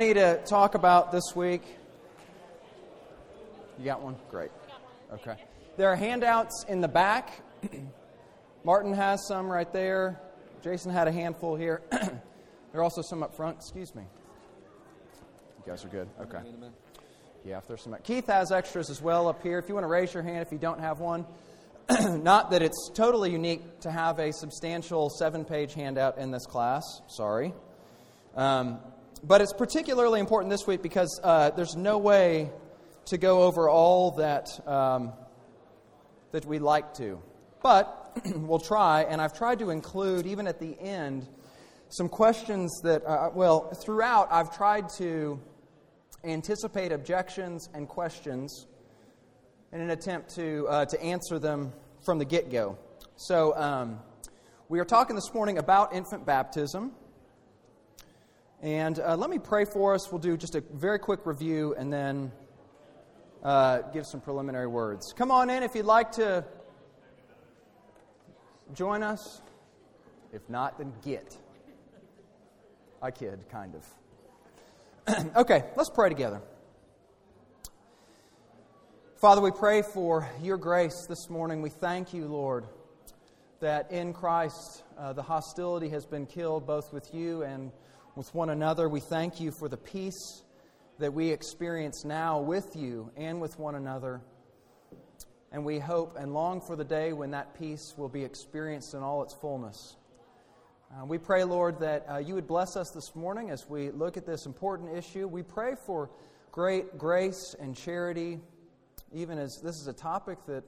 [0.00, 1.60] need to talk about this week?
[3.80, 4.14] You got one?
[4.30, 4.52] Great.
[5.12, 5.34] Okay.
[5.76, 7.42] There are handouts in the back.
[8.64, 10.20] Martin has some right there.
[10.62, 11.82] Jason had a handful here.
[11.90, 12.20] there
[12.74, 13.56] are also some up front.
[13.56, 14.04] Excuse me.
[15.66, 16.08] You guys are good.
[16.20, 16.42] Okay.
[17.44, 17.96] Yeah, if there's some.
[18.04, 19.58] Keith has extras as well up here.
[19.58, 21.26] If you want to raise your hand if you don't have one.
[22.22, 26.84] Not that it's totally unique to have a substantial seven page handout in this class.
[27.08, 27.52] Sorry.
[28.36, 28.78] Um,
[29.22, 32.50] but it's particularly important this week because uh, there's no way
[33.06, 35.12] to go over all that um,
[36.32, 37.20] that we'd like to.
[37.62, 41.26] But we'll try, and I've tried to include, even at the end,
[41.88, 45.40] some questions that, uh, well, throughout, I've tried to
[46.24, 48.66] anticipate objections and questions
[49.72, 51.72] in an attempt to, uh, to answer them
[52.04, 52.78] from the get go.
[53.16, 54.00] So, um,
[54.68, 56.92] we are talking this morning about infant baptism.
[58.60, 60.10] And uh, let me pray for us.
[60.10, 62.32] We'll do just a very quick review and then
[63.44, 65.12] uh, give some preliminary words.
[65.12, 66.44] Come on in if you'd like to
[68.74, 69.42] join us.
[70.32, 71.36] If not, then get.
[73.00, 73.76] I kid, kind
[75.06, 75.36] of.
[75.36, 76.42] okay, let's pray together.
[79.20, 81.62] Father, we pray for your grace this morning.
[81.62, 82.66] We thank you, Lord,
[83.60, 87.70] that in Christ uh, the hostility has been killed both with you and
[88.18, 88.88] with one another.
[88.88, 90.42] We thank you for the peace
[90.98, 94.20] that we experience now with you and with one another.
[95.52, 99.04] And we hope and long for the day when that peace will be experienced in
[99.04, 99.94] all its fullness.
[100.90, 104.16] Uh, we pray, Lord, that uh, you would bless us this morning as we look
[104.16, 105.28] at this important issue.
[105.28, 106.10] We pray for
[106.50, 108.40] great grace and charity,
[109.12, 110.64] even as this is a topic that,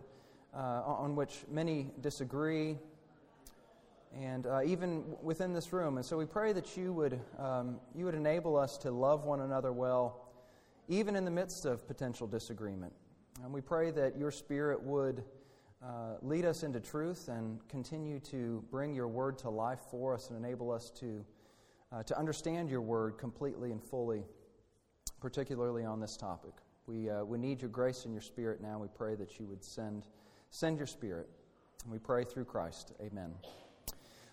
[0.54, 2.78] uh, on which many disagree
[4.16, 5.96] and uh, even within this room.
[5.96, 9.40] And so we pray that you would, um, you would enable us to love one
[9.40, 10.28] another well,
[10.88, 12.92] even in the midst of potential disagreement.
[13.44, 15.24] And we pray that your Spirit would
[15.82, 20.28] uh, lead us into truth and continue to bring your word to life for us
[20.28, 21.24] and enable us to,
[21.92, 24.24] uh, to understand your word completely and fully,
[25.20, 26.52] particularly on this topic.
[26.86, 28.78] We, uh, we need your grace and your Spirit now.
[28.78, 30.08] We pray that you would send,
[30.50, 31.28] send your Spirit.
[31.84, 32.92] And we pray through Christ.
[33.00, 33.32] Amen.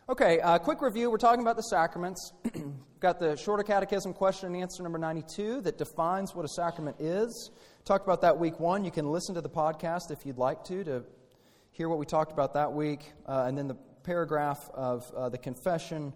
[0.10, 1.12] Okay, uh, quick review.
[1.12, 2.32] We're talking about the sacraments.
[3.02, 7.52] Got the Shorter Catechism question and answer number 92 that defines what a sacrament is.
[7.84, 8.86] Talked about that week one.
[8.86, 11.04] You can listen to the podcast if you'd like to to
[11.72, 13.12] hear what we talked about that week.
[13.26, 16.14] Uh, and then the paragraph of uh, the confession.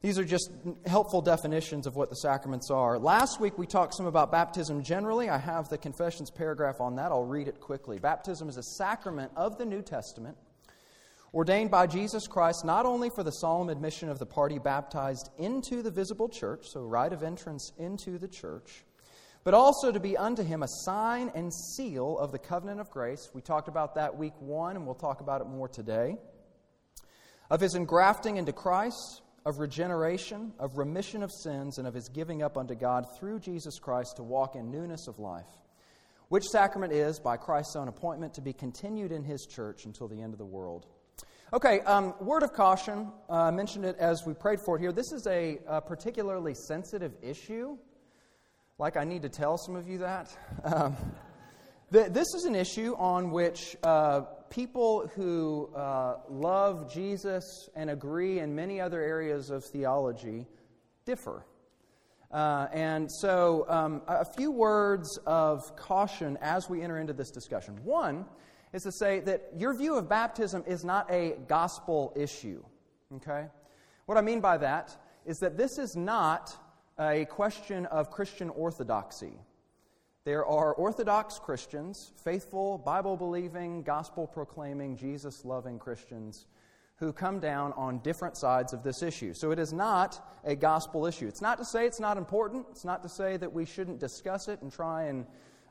[0.00, 0.50] These are just
[0.86, 2.98] helpful definitions of what the sacraments are.
[2.98, 5.28] Last week we talked some about baptism generally.
[5.28, 7.12] I have the confessions paragraph on that.
[7.12, 7.98] I'll read it quickly.
[7.98, 10.38] Baptism is a sacrament of the New Testament
[11.32, 15.82] ordained by Jesus Christ not only for the solemn admission of the party baptized into
[15.82, 18.84] the visible church, so rite of entrance into the church,
[19.44, 23.30] but also to be unto him a sign and seal of the covenant of grace.
[23.32, 26.16] We talked about that week one, and we'll talk about it more today.
[27.48, 32.42] Of his engrafting into Christ, of regeneration, of remission of sins, and of his giving
[32.42, 35.48] up unto God through Jesus Christ to walk in newness of life.
[36.28, 40.20] Which sacrament is, by Christ's own appointment, to be continued in his church until the
[40.20, 40.86] end of the world.
[41.52, 43.10] Okay, um, word of caution.
[43.28, 44.92] Uh, I mentioned it as we prayed for it here.
[44.92, 47.76] This is a, a, particularly sensitive issue.
[48.78, 50.30] Like, I need to tell some of you that.
[50.64, 50.96] Um,
[51.92, 58.38] th- this is an issue on which uh, people who uh, love Jesus and agree
[58.38, 60.46] in many other areas of theology
[61.04, 61.44] differ.
[62.30, 67.76] Uh, and so, um, a few words of caution as we enter into this discussion.
[67.82, 68.24] One,
[68.72, 72.62] is to say that your view of baptism is not a gospel issue.
[73.16, 73.46] Okay?
[74.06, 76.56] What I mean by that is that this is not
[76.98, 79.32] a question of Christian orthodoxy.
[80.24, 86.46] There are Orthodox Christians, faithful, Bible believing, gospel proclaiming, Jesus loving Christians
[86.96, 89.32] who come down on different sides of this issue.
[89.32, 91.26] So it is not a gospel issue.
[91.26, 92.66] It's not to say it's not important.
[92.70, 95.24] It's not to say that we shouldn't discuss it and try and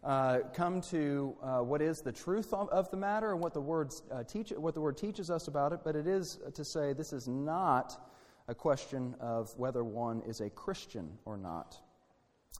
[0.03, 3.61] uh, come to uh, what is the truth of, of, the matter and what the,
[3.61, 6.93] words, uh, teach, what the word teaches us about it, but it is to say
[6.93, 8.01] this is not
[8.47, 11.77] a question of whether one is a Christian or not.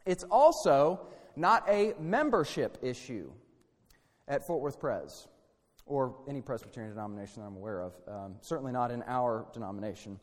[0.06, 3.32] It's also not a membership issue
[4.28, 5.28] at Fort Worth Pres
[5.90, 10.20] or any Presbyterian denomination that I'm aware of, um, certainly not in our denomination.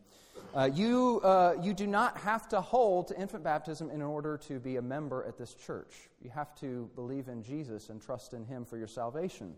[0.55, 4.59] Uh, you, uh, you do not have to hold to infant baptism in order to
[4.59, 6.09] be a member at this church.
[6.23, 9.55] You have to believe in Jesus and trust in Him for your salvation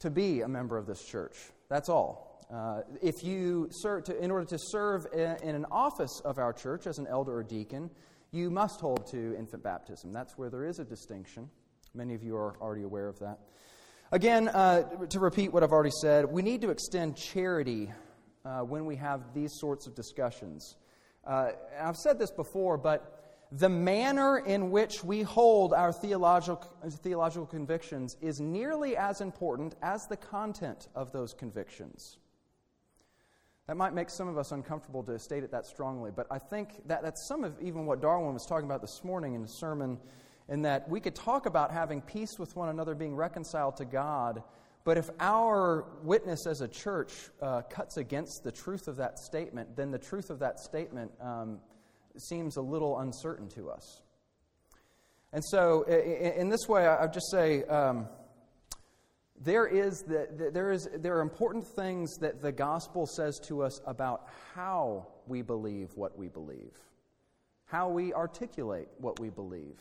[0.00, 1.36] to be a member of this church.
[1.68, 2.44] That's all.
[2.52, 6.52] Uh, if you serve to, in order to serve in, in an office of our
[6.52, 7.88] church as an elder or deacon,
[8.32, 10.12] you must hold to infant baptism.
[10.12, 11.48] That's where there is a distinction.
[11.94, 13.38] Many of you are already aware of that.
[14.12, 17.92] Again, uh, to repeat what I've already said, we need to extend charity
[18.44, 20.74] uh, when we have these sorts of discussions.
[21.24, 27.46] Uh, I've said this before, but the manner in which we hold our theological, theological
[27.46, 32.18] convictions is nearly as important as the content of those convictions.
[33.68, 36.84] That might make some of us uncomfortable to state it that strongly, but I think
[36.88, 40.00] that that's some of even what Darwin was talking about this morning in his sermon,
[40.50, 44.42] in that we could talk about having peace with one another, being reconciled to God,
[44.82, 49.76] but if our witness as a church uh, cuts against the truth of that statement,
[49.76, 51.60] then the truth of that statement um,
[52.16, 54.02] seems a little uncertain to us.
[55.32, 58.08] And so, in, this way, I would just say, um,
[59.40, 63.80] there, is the, there, is, there are important things that the gospel says to us
[63.86, 66.72] about how we believe what we believe,
[67.66, 69.76] how we articulate what we believe,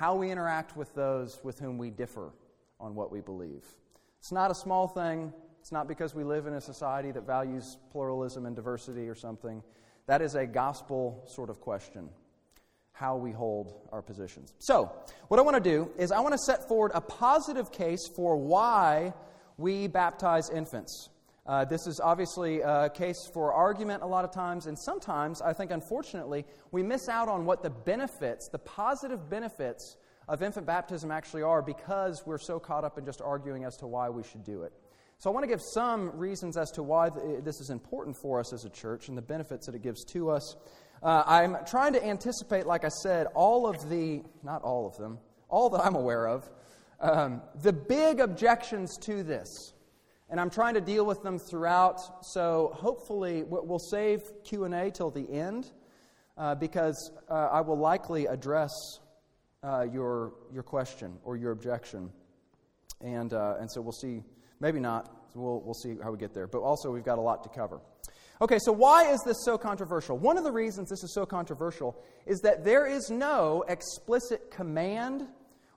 [0.00, 2.32] how we interact with those with whom we differ
[2.80, 3.62] on what we believe.
[4.18, 5.30] It's not a small thing.
[5.60, 9.62] It's not because we live in a society that values pluralism and diversity or something.
[10.06, 12.08] That is a gospel sort of question
[12.92, 14.54] how we hold our positions.
[14.58, 14.90] So,
[15.28, 18.38] what I want to do is I want to set forward a positive case for
[18.38, 19.12] why
[19.58, 21.10] we baptize infants.
[21.50, 25.52] Uh, this is obviously a case for argument a lot of times, and sometimes, I
[25.52, 29.96] think unfortunately, we miss out on what the benefits, the positive benefits
[30.28, 33.88] of infant baptism actually are because we're so caught up in just arguing as to
[33.88, 34.72] why we should do it.
[35.18, 37.10] So, I want to give some reasons as to why
[37.42, 40.30] this is important for us as a church and the benefits that it gives to
[40.30, 40.54] us.
[41.02, 45.18] Uh, I'm trying to anticipate, like I said, all of the, not all of them,
[45.48, 46.48] all that I'm aware of,
[47.00, 49.74] um, the big objections to this.
[50.30, 52.00] And I'm trying to deal with them throughout.
[52.24, 55.72] So hopefully we'll save Q&A till the end
[56.38, 58.70] uh, because uh, I will likely address
[59.62, 62.10] uh, your, your question or your objection.
[63.00, 64.22] And, uh, and so we'll see,
[64.60, 65.16] maybe not.
[65.34, 66.46] We'll, we'll see how we get there.
[66.46, 67.80] But also, we've got a lot to cover.
[68.42, 70.16] Okay, so why is this so controversial?
[70.16, 75.26] One of the reasons this is so controversial is that there is no explicit command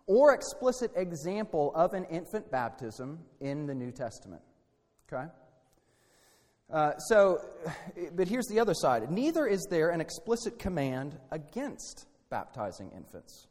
[0.07, 4.41] or explicit example of an infant baptism in the New Testament.
[5.11, 5.27] Okay?
[6.71, 7.39] Uh, so,
[8.15, 9.09] but here's the other side.
[9.11, 13.47] Neither is there an explicit command against baptizing infants.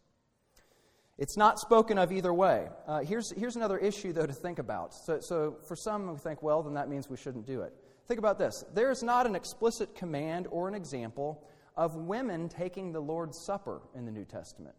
[1.19, 2.69] It's not spoken of either way.
[2.87, 4.93] Uh, here's, here's another issue, though, to think about.
[4.93, 7.73] So, so, for some, we think, well, then that means we shouldn't do it.
[8.09, 11.45] Think about this there is not an explicit command or an example
[11.77, 14.75] of women taking the Lord's Supper in the New Testament.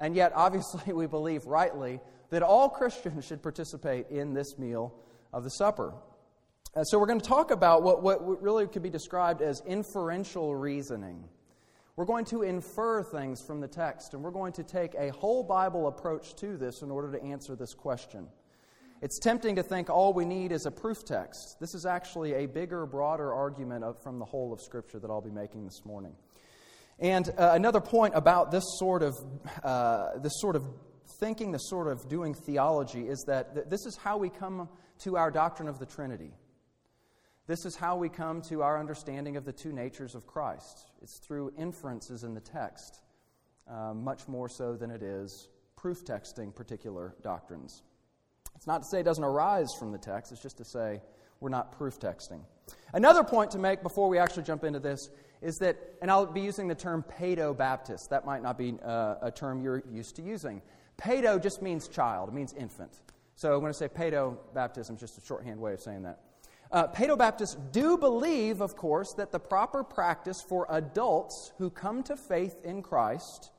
[0.00, 2.00] And yet, obviously, we believe rightly
[2.30, 4.94] that all Christians should participate in this meal
[5.32, 5.94] of the supper.
[6.82, 11.24] So, we're going to talk about what, what really could be described as inferential reasoning.
[11.96, 15.42] We're going to infer things from the text, and we're going to take a whole
[15.42, 18.28] Bible approach to this in order to answer this question.
[19.00, 21.56] It's tempting to think all we need is a proof text.
[21.58, 25.30] This is actually a bigger, broader argument from the whole of Scripture that I'll be
[25.30, 26.12] making this morning.
[26.98, 29.14] And uh, another point about this sort of
[29.62, 30.64] uh, this sort of
[31.20, 34.68] thinking, this sort of doing theology, is that th- this is how we come
[35.00, 36.32] to our doctrine of the Trinity.
[37.46, 40.90] This is how we come to our understanding of the two natures of Christ.
[41.02, 43.00] It's through inferences in the text,
[43.70, 47.82] uh, much more so than it is proof texting particular doctrines.
[48.56, 51.02] It's not to say it doesn't arise from the text, it's just to say
[51.40, 52.40] we're not proof texting.
[52.92, 55.10] Another point to make before we actually jump into this
[55.42, 58.10] is that, and I'll be using the term paedo Baptist.
[58.10, 60.62] That might not be uh, a term you're used to using.
[60.98, 63.02] Paedo just means child, it means infant.
[63.34, 66.20] So when to say paedo baptism, just a shorthand way of saying that.
[66.72, 72.02] Uh, paedo Baptists do believe, of course, that the proper practice for adults who come
[72.02, 73.50] to faith in Christ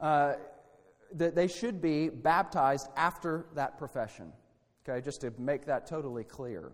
[0.00, 0.34] uh,
[1.12, 4.32] that they should be baptized after that profession.
[4.86, 6.72] Okay, just to make that totally clear.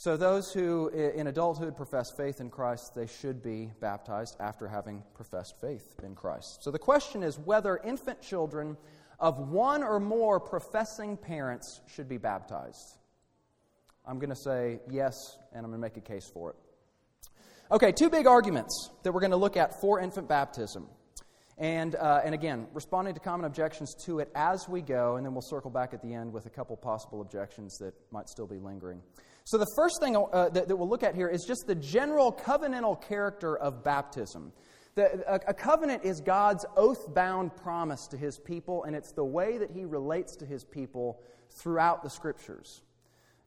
[0.00, 5.02] So, those who in adulthood profess faith in Christ, they should be baptized after having
[5.12, 6.62] professed faith in Christ.
[6.62, 8.76] So, the question is whether infant children
[9.18, 12.96] of one or more professing parents should be baptized.
[14.06, 16.56] I'm going to say yes, and I'm going to make a case for it.
[17.72, 20.86] Okay, two big arguments that we're going to look at for infant baptism.
[21.58, 25.34] And, uh, and again, responding to common objections to it as we go, and then
[25.34, 28.60] we'll circle back at the end with a couple possible objections that might still be
[28.60, 29.02] lingering.
[29.48, 32.30] So, the first thing uh, that, that, we'll look at here is just the general
[32.30, 34.52] covenantal character of baptism.
[34.94, 39.24] The, a, a covenant is God's oath bound promise to his people, and it's the
[39.24, 42.82] way that he relates to his people throughout the scriptures.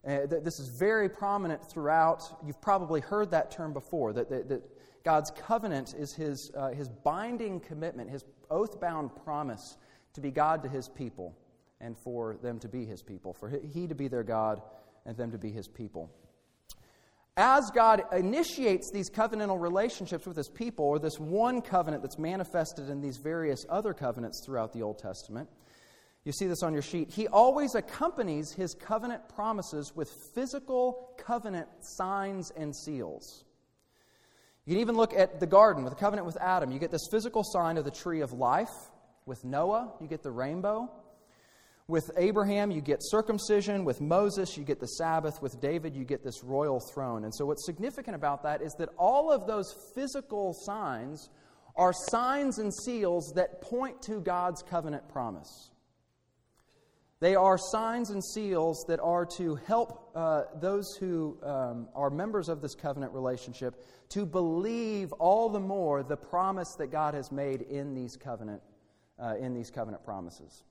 [0.04, 2.24] Uh, this is very prominent throughout.
[2.44, 4.64] You've probably heard that term before that, that, that
[5.04, 9.78] God's covenant is his, uh, his binding commitment, his oath bound promise
[10.16, 11.38] to be God to his people
[11.80, 14.64] and for them to be his people, for he to be their God
[15.06, 16.12] and them to be his people.
[17.38, 22.90] As God initiates these covenantal relationships with his people, or this one covenant that's manifested
[22.90, 25.50] in these various other covenants throughout the Old Testament,
[26.24, 27.10] you see this on your sheet.
[27.10, 33.44] He always accompanies his covenant promises with physical covenant signs and seals.
[34.66, 36.72] You can even look at the garden with the covenant with Adam.
[36.72, 38.70] You get this physical sign of the tree of life.
[39.26, 40.92] With Noah, you get the rainbow.
[41.88, 43.84] With Abraham, you get circumcision.
[43.84, 45.42] With Moses, you get the Sabbath.
[45.42, 47.24] With David, you get this royal throne.
[47.24, 51.30] And so, what's significant about that is that all of those physical signs
[51.76, 55.72] are signs and seals that point to God's covenant promise.
[57.22, 62.50] They are signs and seals that are to help uh, those who um, are members
[62.50, 63.76] of this covenant relationship
[64.10, 68.62] to believe all the more the promise that God has made in these covenant,
[69.22, 70.64] uh, in these covenant promises.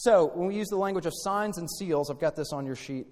[0.00, 2.76] So, when we use the language of signs and seals, I've got this on your
[2.76, 3.08] sheet.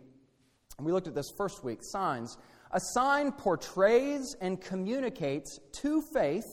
[0.79, 1.81] We looked at this first week.
[1.83, 2.39] Signs.
[2.71, 6.45] A sign portrays and communicates to faith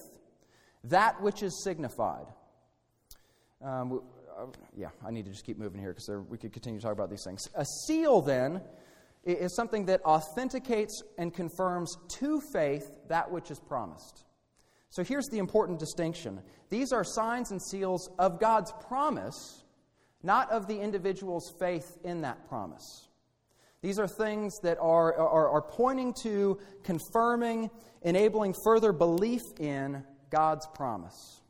[0.85, 2.25] that which is signified.
[3.63, 4.01] Um,
[4.35, 6.93] uh, yeah, I need to just keep moving here because we could continue to talk
[6.93, 7.47] about these things.
[7.53, 8.59] A seal, then,
[9.25, 14.25] is something that authenticates and confirms to faith that which is promised.
[14.89, 19.62] So here's the important distinction these are signs and seals of God's promise,
[20.23, 23.09] not of the individual's faith in that promise.
[23.81, 27.69] These are things that are, are, are pointing to, confirming,
[28.01, 31.41] enabling further belief in God's promise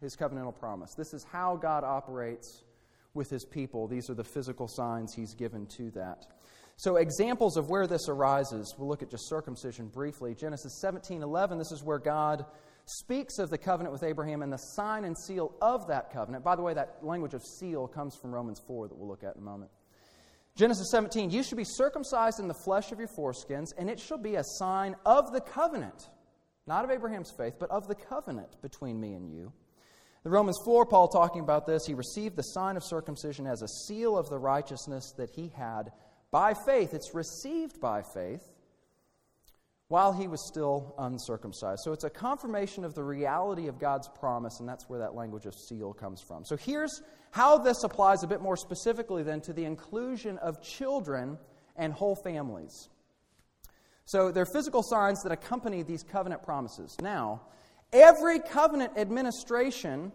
[0.00, 0.94] his covenantal promise.
[0.94, 2.64] This is how God operates
[3.14, 3.86] with his people.
[3.86, 6.26] These are the physical signs he's given to that.
[6.76, 10.34] So, examples of where this arises, we'll look at just circumcision briefly.
[10.34, 12.44] Genesis 17 11, this is where God
[12.86, 16.44] speaks of the covenant with Abraham and the sign and seal of that covenant.
[16.44, 19.34] By the way, that language of seal comes from Romans 4 that we'll look at
[19.34, 19.70] in a moment.
[20.54, 24.18] Genesis 17, you should be circumcised in the flesh of your foreskins, and it shall
[24.18, 26.08] be a sign of the covenant,
[26.66, 29.52] not of Abraham's faith, but of the covenant between me and you.
[30.24, 33.68] In Romans 4, Paul talking about this, he received the sign of circumcision as a
[33.68, 35.92] seal of the righteousness that he had
[36.30, 36.94] by faith.
[36.94, 38.42] It's received by faith
[39.88, 41.82] while he was still uncircumcised.
[41.84, 45.46] So it's a confirmation of the reality of God's promise, and that's where that language
[45.46, 46.44] of seal comes from.
[46.44, 51.38] So here's how this applies a bit more specifically then to the inclusion of children
[51.76, 52.88] and whole families.
[54.06, 56.96] So they're physical signs that accompany these covenant promises.
[57.00, 57.42] Now,
[57.92, 60.12] Every covenant administration,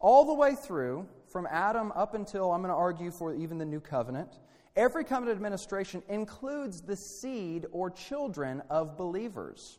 [0.00, 3.64] all the way through, from Adam up until, I'm going to argue for even the
[3.64, 4.38] new covenant,
[4.78, 9.78] every covenant administration includes the seed or children of believers.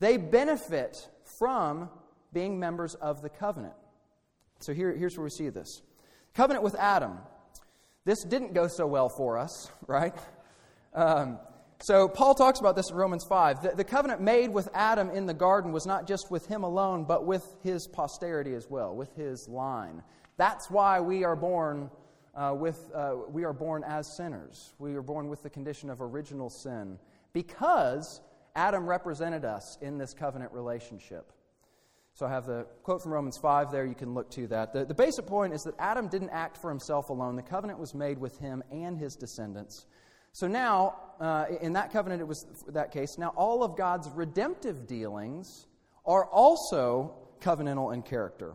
[0.00, 1.08] They benefit
[1.38, 1.88] from
[2.32, 3.74] being members of the covenant.
[4.58, 5.80] So here, here's where we see this
[6.34, 7.18] covenant with Adam.
[8.04, 10.14] This didn't go so well for us, right?
[10.92, 11.38] Um,
[11.82, 13.62] so, Paul talks about this in Romans 5.
[13.62, 17.04] The, the, covenant made with Adam in the garden was not just with him alone,
[17.04, 20.02] but with his posterity as well, with his line.
[20.36, 21.90] That's why we are born.
[22.34, 24.72] Uh, with, uh, we are born as sinners.
[24.78, 26.98] We are born with the condition of original sin
[27.32, 28.20] because
[28.54, 31.32] Adam represented us in this covenant relationship.
[32.14, 33.86] So I have the quote from Romans 5 there.
[33.86, 34.72] You can look to that.
[34.72, 37.94] The, the basic point is that Adam didn't act for himself alone, the covenant was
[37.94, 39.86] made with him and his descendants.
[40.32, 43.18] So now, uh, in that covenant, it was that case.
[43.18, 45.66] Now, all of God's redemptive dealings
[46.06, 48.54] are also covenantal in character.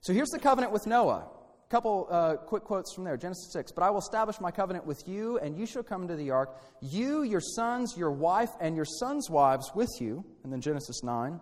[0.00, 1.26] So here's the covenant with Noah.
[1.70, 3.72] Couple uh, quick quotes from there Genesis 6.
[3.72, 6.56] But I will establish my covenant with you, and you shall come into the ark,
[6.80, 10.24] you, your sons, your wife, and your sons' wives with you.
[10.44, 11.40] And then Genesis 9.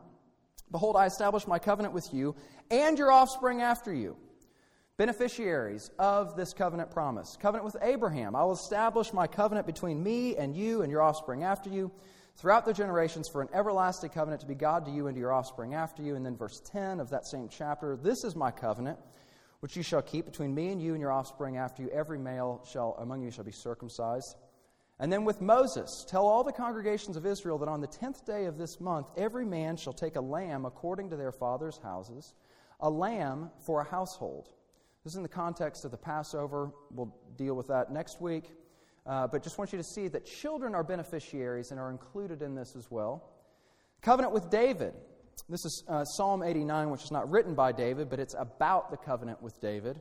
[0.70, 2.34] Behold, I establish my covenant with you
[2.70, 4.16] and your offspring after you
[4.96, 7.36] beneficiaries of this covenant promise.
[7.40, 8.36] Covenant with Abraham.
[8.36, 11.90] I will establish my covenant between me and you and your offspring after you
[12.36, 15.32] throughout the generations for an everlasting covenant to be God to you and to your
[15.32, 16.14] offspring after you.
[16.14, 18.98] And then verse 10 of that same chapter This is my covenant
[19.62, 21.90] which you shall keep between me and you and your offspring after you.
[21.90, 24.34] Every male shall among you shall be circumcised.
[24.98, 28.46] And then with Moses, tell all the congregations of Israel that on the tenth day
[28.46, 32.34] of this month, every man shall take a lamb according to their father's houses,
[32.80, 34.48] a lamb for a household.
[35.04, 36.72] This is in the context of the Passover.
[36.90, 38.50] We'll deal with that next week.
[39.06, 42.56] Uh, but just want you to see that children are beneficiaries and are included in
[42.56, 43.30] this as well.
[44.00, 44.94] Covenant with David.
[45.48, 48.96] This is uh, Psalm 89, which is not written by David, but it's about the
[48.96, 50.00] covenant with David.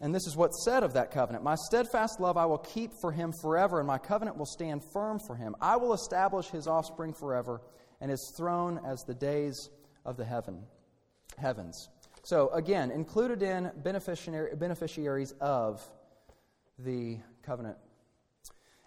[0.00, 3.12] And this is what's said of that covenant My steadfast love I will keep for
[3.12, 5.54] him forever, and my covenant will stand firm for him.
[5.60, 7.60] I will establish his offspring forever,
[8.00, 9.70] and his throne as the days
[10.04, 10.62] of the heaven,
[11.36, 11.88] heavens.
[12.22, 15.82] So, again, included in beneficiaries of
[16.78, 17.78] the covenant.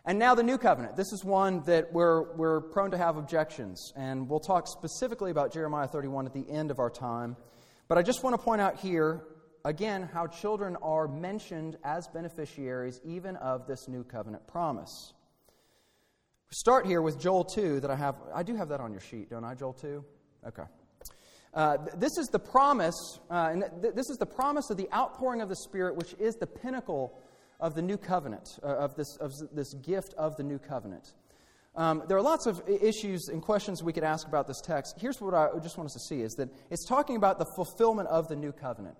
[0.05, 0.95] And now the new covenant.
[0.95, 3.93] This is one that we're, we're prone to have objections.
[3.95, 7.35] And we'll talk specifically about Jeremiah 31 at the end of our time.
[7.87, 9.23] But I just want to point out here
[9.63, 15.13] again, how children are mentioned as beneficiaries even of this new covenant promise.
[16.51, 18.15] Start here with Joel 2 that I have.
[18.33, 20.03] I do have that on your sheet, don't I, Joel 2?
[20.47, 20.63] Okay.
[21.53, 25.41] Uh, this is the promise, uh, and th- this is the promise of the outpouring
[25.41, 27.19] of the Spirit, which is the pinnacle
[27.61, 31.13] of the new covenant, uh, of, this, of this gift of the new covenant.
[31.75, 34.95] Um, there are lots of issues and questions we could ask about this text.
[34.99, 38.09] Here's what I just want us to see is that it's talking about the fulfillment
[38.09, 38.97] of the new covenant.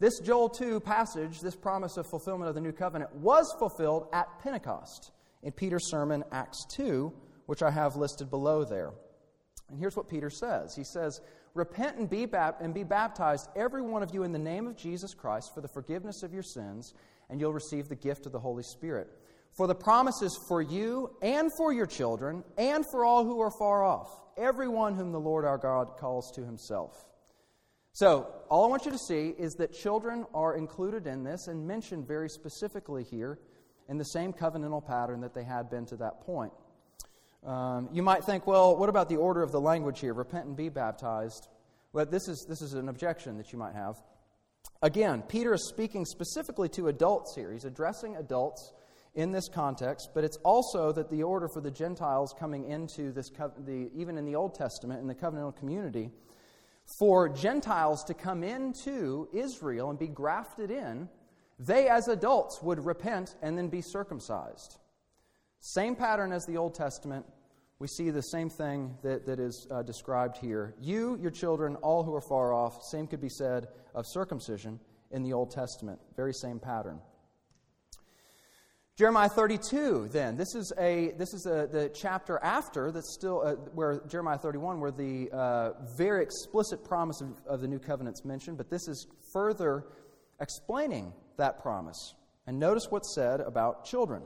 [0.00, 4.26] This Joel 2 passage, this promise of fulfillment of the new covenant, was fulfilled at
[4.40, 5.12] Pentecost
[5.44, 7.12] in Peter's sermon, Acts 2,
[7.46, 8.90] which I have listed below there.
[9.70, 11.20] And here's what Peter says He says,
[11.54, 12.26] Repent and be,
[12.60, 15.68] and be baptized, every one of you, in the name of Jesus Christ, for the
[15.68, 16.94] forgiveness of your sins,
[17.32, 19.08] and you'll receive the gift of the Holy Spirit.
[19.52, 23.50] For the promise is for you and for your children and for all who are
[23.50, 27.06] far off, everyone whom the Lord our God calls to himself.
[27.94, 31.66] So, all I want you to see is that children are included in this and
[31.66, 33.38] mentioned very specifically here
[33.88, 36.52] in the same covenantal pattern that they had been to that point.
[37.44, 40.14] Um, you might think, well, what about the order of the language here?
[40.14, 41.48] Repent and be baptized.
[41.92, 43.96] Well, this is, this is an objection that you might have.
[44.82, 47.52] Again, Peter is speaking specifically to adults here.
[47.52, 48.72] He's addressing adults
[49.14, 53.30] in this context, but it's also that the order for the Gentiles coming into this,
[53.30, 56.10] the, even in the Old Testament, in the covenantal community,
[56.98, 61.08] for Gentiles to come into Israel and be grafted in,
[61.58, 64.78] they as adults would repent and then be circumcised.
[65.60, 67.24] Same pattern as the Old Testament.
[67.82, 70.72] We see the same thing that, that is uh, described here.
[70.80, 74.78] You, your children, all who are far off, same could be said of circumcision
[75.10, 75.98] in the Old Testament.
[76.14, 77.00] Very same pattern.
[78.96, 80.36] Jeremiah 32, then.
[80.36, 84.78] This is, a, this is a, the chapter after that's still, uh, where Jeremiah 31,
[84.78, 88.86] where the uh, very explicit promise of, of the new covenant is mentioned, but this
[88.86, 89.86] is further
[90.40, 92.14] explaining that promise.
[92.46, 94.22] And notice what's said about children.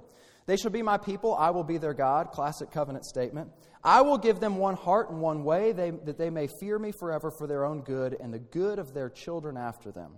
[0.46, 2.30] They shall be my people, I will be their God.
[2.30, 3.50] Classic covenant statement.
[3.82, 6.92] I will give them one heart and one way, they, that they may fear me
[6.92, 10.12] forever for their own good and the good of their children after them.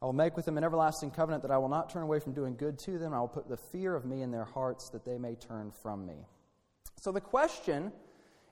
[0.00, 2.32] I will make with them an everlasting covenant that I will not turn away from
[2.32, 3.12] doing good to them.
[3.12, 6.06] I will put the fear of me in their hearts that they may turn from
[6.06, 6.26] me.
[7.00, 7.92] So, the question,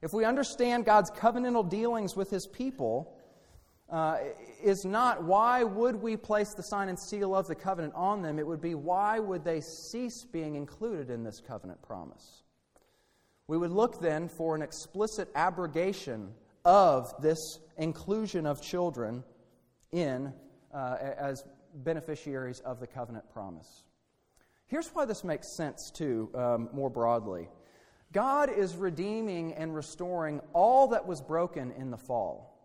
[0.03, 3.17] if we understand God's covenantal dealings with his people,
[3.91, 4.19] uh,
[4.63, 8.39] is not why would we place the sign and seal of the covenant on them?
[8.39, 12.43] It would be why would they cease being included in this covenant promise?
[13.49, 19.23] We would look then for an explicit abrogation of this inclusion of children
[19.93, 20.33] in
[20.75, 23.85] uh, as beneficiaries of the covenant promise.
[24.67, 27.49] Here's why this makes sense, too, um, more broadly
[28.13, 32.56] God is redeeming and restoring all that was broken in the fall.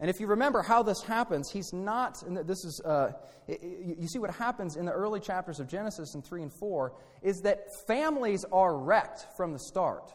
[0.00, 3.12] And if you remember how this happens, he's not, and this is, uh,
[3.48, 7.42] you see what happens in the early chapters of Genesis in 3 and 4 is
[7.42, 10.12] that families are wrecked from the start.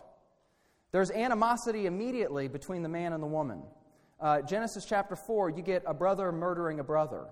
[0.91, 3.63] There's animosity immediately between the man and the woman
[4.23, 7.25] uh, Genesis chapter 4, you get a brother murdering a brother.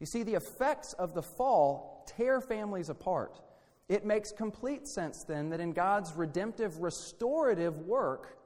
[0.00, 3.40] You see, the effects of the fall tear families apart.
[3.88, 8.38] It makes complete sense then that in God's redemptive, restorative work,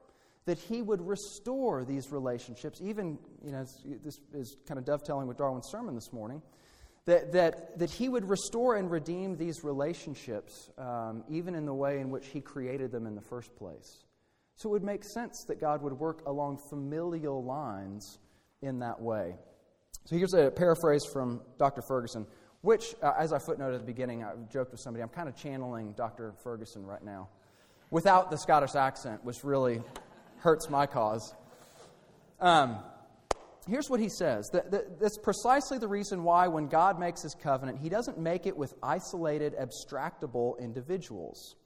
[0.50, 2.80] that He would restore these relationships.
[2.82, 3.64] Even, you know,
[4.02, 6.42] this is kind of dovetailing with Darwin's sermon this morning,
[7.04, 12.00] that, that, that He would restore and redeem these relationships, um, even in the way
[12.00, 14.02] in which He created them in the first place.
[14.56, 18.18] So it would make sense that God would work along familial lines
[18.60, 19.36] in that way.
[20.06, 21.80] So here's a paraphrase from Dr.
[21.80, 22.26] Ferguson,
[22.62, 25.36] which, uh, as I footnoted at the beginning, I joked with somebody, I'm kind of
[25.36, 26.34] channeling Dr.
[26.42, 27.28] Ferguson right now
[27.92, 29.80] without the Scottish accent, which really
[30.40, 31.34] hurts my cause.
[32.40, 32.78] Um,
[33.68, 37.34] here's what he says that, that, that's precisely the reason why, when God makes his
[37.34, 41.56] covenant, he doesn't make it with isolated, abstractable individuals.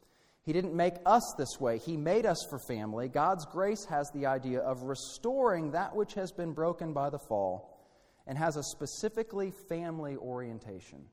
[0.42, 1.78] He didn't make us this way.
[1.78, 3.08] He made us for family.
[3.08, 7.88] God's grace has the idea of restoring that which has been broken by the fall
[8.26, 11.06] and has a specifically family orientation.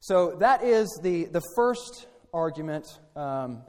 [0.00, 3.62] So that is the, the first argument um,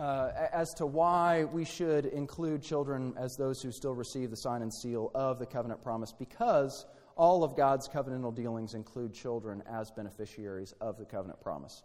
[0.00, 4.62] uh, as to why we should include children as those who still receive the sign
[4.62, 6.86] and seal of the covenant promise, because
[7.16, 11.82] all of God's covenantal dealings include children as beneficiaries of the covenant promise.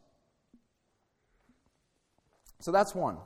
[2.62, 3.18] So that's one.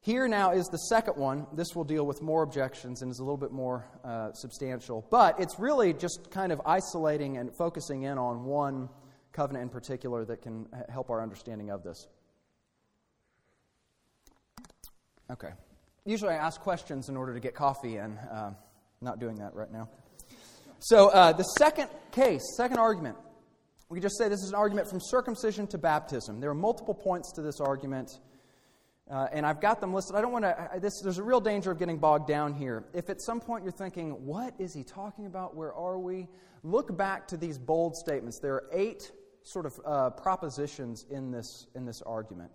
[0.00, 1.46] Here now is the second one.
[1.52, 5.06] This will deal with more objections and is a little bit more uh, substantial.
[5.10, 8.88] But it's really just kind of isolating and focusing in on one
[9.32, 12.08] covenant in particular that can help our understanding of this.
[15.30, 15.50] Okay.
[16.04, 18.50] Usually I ask questions in order to get coffee, and uh,
[19.00, 19.88] not doing that right now.
[20.80, 23.16] So, uh, the second case, second argument,
[23.88, 26.40] we just say this is an argument from circumcision to baptism.
[26.40, 28.10] There are multiple points to this argument,
[29.08, 30.16] uh, and I've got them listed.
[30.16, 32.86] I don't want to, there's a real danger of getting bogged down here.
[32.92, 35.54] If at some point you're thinking, what is he talking about?
[35.54, 36.26] Where are we?
[36.64, 38.40] Look back to these bold statements.
[38.40, 39.12] There are eight
[39.44, 42.50] sort of uh, propositions in this, in this argument.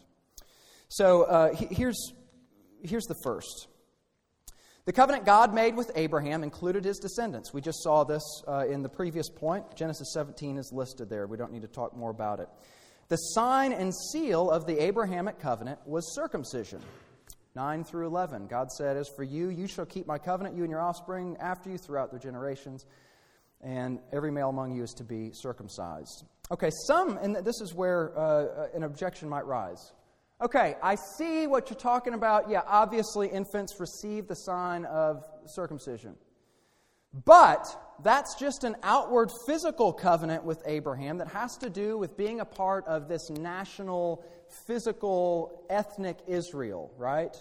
[0.90, 2.14] So, uh, here's
[2.86, 3.68] here's the first.
[4.86, 7.52] The covenant God made with Abraham included his descendants.
[7.54, 9.76] We just saw this uh, in the previous point.
[9.76, 11.26] Genesis 17 is listed there.
[11.26, 12.48] We don't need to talk more about it.
[13.08, 16.82] The sign and seal of the Abrahamic covenant was circumcision.
[17.56, 18.48] 9 through 11.
[18.48, 21.70] God said, As for you, you shall keep my covenant, you and your offspring after
[21.70, 22.86] you throughout their generations,
[23.62, 26.26] and every male among you is to be circumcised.
[26.52, 29.94] Okay, some, and this is where uh, an objection might rise.
[30.42, 32.50] Okay, I see what you're talking about.
[32.50, 36.16] Yeah, obviously, infants receive the sign of circumcision.
[37.24, 37.66] But
[38.04, 42.46] that's just an outward physical covenant with Abraham that has to do with being a
[42.46, 44.26] part of this national,
[44.68, 47.36] physical, ethnic Israel, right?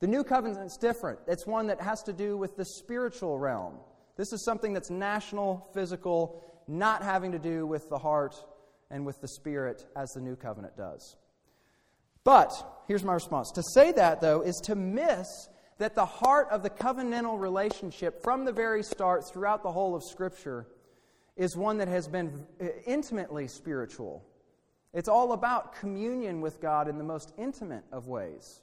[0.00, 1.18] The new covenant is different.
[1.28, 3.74] It's one that has to do with the spiritual realm.
[4.16, 8.34] This is something that's national, physical, not having to do with the heart
[8.90, 11.16] and with the spirit as the new covenant does.
[12.24, 12.52] But
[12.86, 16.70] here's my response to say that, though, is to miss that the heart of the
[16.70, 20.66] covenantal relationship from the very start throughout the whole of Scripture
[21.36, 22.46] is one that has been
[22.86, 24.24] intimately spiritual.
[24.92, 28.60] It's all about communion with God in the most intimate of ways.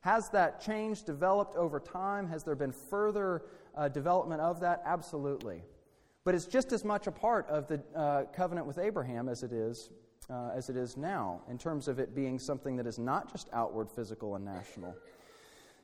[0.00, 2.28] Has that changed, developed over time?
[2.28, 3.42] Has there been further
[3.74, 4.82] uh, development of that?
[4.84, 5.62] Absolutely.
[6.24, 9.52] But it's just as much a part of the uh, covenant with Abraham as it
[9.52, 9.90] is
[10.30, 13.48] uh, as it is now, in terms of it being something that is not just
[13.52, 14.94] outward, physical, and national.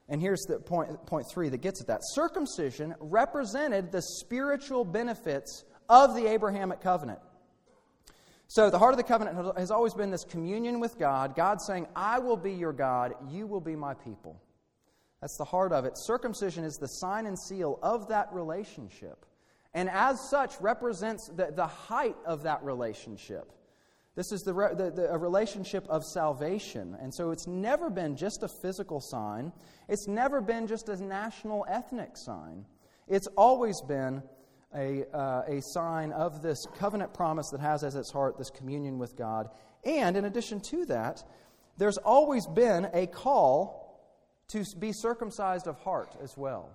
[0.08, 2.00] And here's the point, point three that gets at that.
[2.12, 7.20] Circumcision represented the spiritual benefits of the Abrahamic covenant.
[8.46, 11.86] So, the heart of the covenant has always been this communion with God, God saying,
[11.96, 14.40] I will be your God, you will be my people.
[15.22, 15.94] That's the heart of it.
[15.96, 19.24] Circumcision is the sign and seal of that relationship,
[19.72, 23.50] and as such represents the, the height of that relationship.
[24.16, 26.96] This is the, the, the, a relationship of salvation.
[27.00, 29.52] And so it's never been just a physical sign,
[29.88, 32.64] it's never been just a national ethnic sign.
[33.08, 34.22] It's always been
[34.74, 38.98] a, uh, a sign of this covenant promise that has as its heart this communion
[38.98, 39.48] with God.
[39.84, 41.22] And in addition to that,
[41.76, 43.84] there's always been a call
[44.48, 46.70] to be circumcised of heart as well.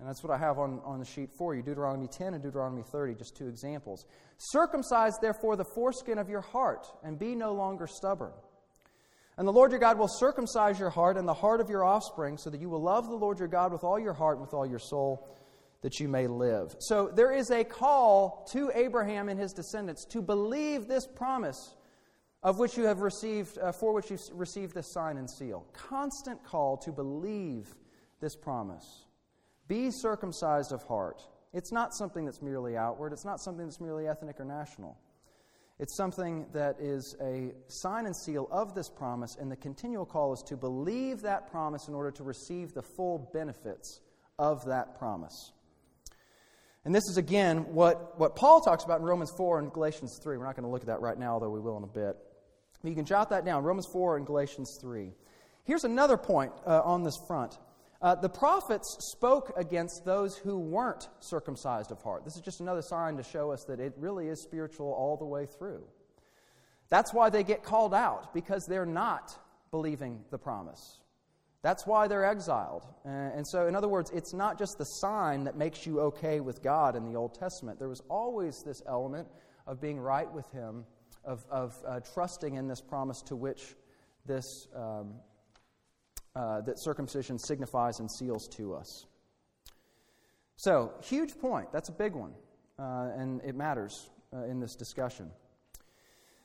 [0.00, 2.82] And that's what I have on, on the sheet for you Deuteronomy 10 and Deuteronomy
[2.82, 4.06] 30, just two examples.
[4.38, 8.32] Circumcise, therefore, the foreskin of your heart, and be no longer stubborn.
[9.36, 12.38] And the Lord your God will circumcise your heart and the heart of your offspring,
[12.38, 14.54] so that you will love the Lord your God with all your heart and with
[14.54, 15.28] all your soul,
[15.82, 16.74] that you may live.
[16.78, 21.74] So there is a call to Abraham and his descendants to believe this promise
[22.42, 25.66] of which you have received, uh, for which you've received this sign and seal.
[25.74, 27.74] Constant call to believe
[28.20, 29.04] this promise.
[29.70, 31.22] Be circumcised of heart.
[31.52, 34.98] It's not something that's merely outward, it's not something that's merely ethnic or national.
[35.78, 40.32] It's something that is a sign and seal of this promise, and the continual call
[40.32, 44.00] is to believe that promise in order to receive the full benefits
[44.40, 45.52] of that promise.
[46.84, 50.36] And this is, again, what, what Paul talks about in Romans 4 and Galatians 3.
[50.36, 52.16] We're not going to look at that right now, although we will in a bit.
[52.82, 55.12] But you can jot that down Romans 4 and Galatians 3.
[55.62, 57.56] Here's another point uh, on this front.
[58.02, 62.24] Uh, the prophets spoke against those who weren't circumcised of heart.
[62.24, 65.26] This is just another sign to show us that it really is spiritual all the
[65.26, 65.82] way through.
[66.88, 69.38] That's why they get called out, because they're not
[69.70, 71.00] believing the promise.
[71.62, 72.86] That's why they're exiled.
[73.04, 76.62] And so, in other words, it's not just the sign that makes you okay with
[76.62, 77.78] God in the Old Testament.
[77.78, 79.28] There was always this element
[79.66, 80.86] of being right with Him,
[81.22, 83.76] of, of uh, trusting in this promise to which
[84.24, 85.16] this um,
[86.36, 89.06] uh, that circumcision signifies and seals to us.
[90.56, 91.72] So, huge point.
[91.72, 92.32] That's a big one,
[92.78, 95.30] uh, and it matters uh, in this discussion.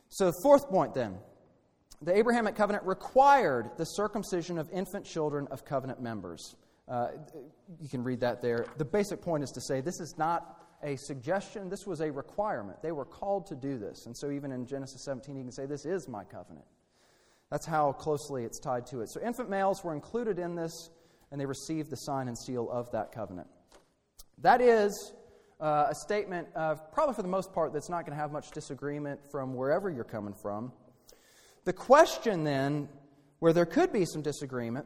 [0.09, 1.17] So, fourth point then
[2.01, 6.55] the Abrahamic covenant required the circumcision of infant children of covenant members.
[6.87, 7.07] Uh,
[7.81, 8.67] you can read that there.
[8.77, 12.81] The basic point is to say this is not a suggestion, this was a requirement.
[12.81, 14.05] They were called to do this.
[14.05, 16.65] And so, even in Genesis 17, you can say, This is my covenant.
[17.55, 19.09] That's how closely it's tied to it.
[19.09, 20.89] So, infant males were included in this,
[21.31, 23.47] and they received the sign and seal of that covenant.
[24.39, 25.13] That is
[25.61, 28.51] uh, a statement, of, probably for the most part, that's not going to have much
[28.51, 30.73] disagreement from wherever you're coming from.
[31.63, 32.89] The question then,
[33.39, 34.85] where there could be some disagreement,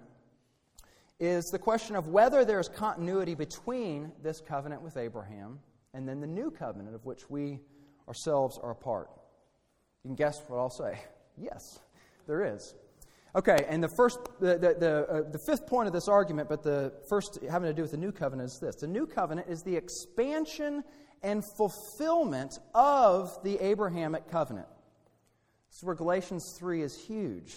[1.19, 5.57] is the question of whether there's continuity between this covenant with Abraham
[5.95, 7.61] and then the new covenant of which we
[8.07, 9.09] ourselves are a part.
[10.03, 10.99] You can guess what I'll say.
[11.35, 11.79] Yes,
[12.29, 12.75] there is.
[13.35, 16.63] Okay, and the first, the, the, the, uh, the, fifth point of this argument, but
[16.63, 19.61] the first having to do with the new covenant is this the new covenant is
[19.61, 20.83] the expansion
[21.21, 24.67] and fulfillment of the Abrahamic covenant.
[25.69, 27.55] This is where Galatians 3 is huge.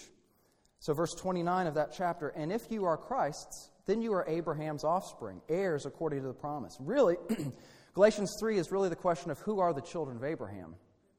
[0.79, 4.83] So, verse 29 of that chapter, and if you are Christ's, then you are Abraham's
[4.83, 6.77] offspring, heirs according to the promise.
[6.79, 7.15] Really,
[7.93, 10.75] Galatians 3 is really the question of who are the children of Abraham.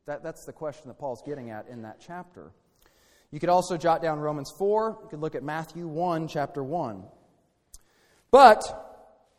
[0.07, 2.53] That, that's the question that Paul's getting at in that chapter.
[3.35, 4.99] You could also jot down Romans 4.
[5.03, 7.03] You could look at Matthew 1, chapter 1.
[8.31, 8.63] But,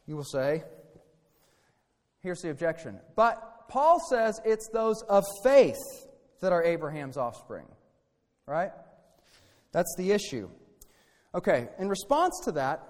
[0.05, 0.63] you will say,
[2.19, 2.99] here's the objection.
[3.15, 5.79] But Paul says it's those of faith
[6.41, 7.67] that are Abraham's offspring.
[8.45, 8.71] Right?
[9.71, 10.49] That's the issue.
[11.33, 12.83] Okay, in response to that,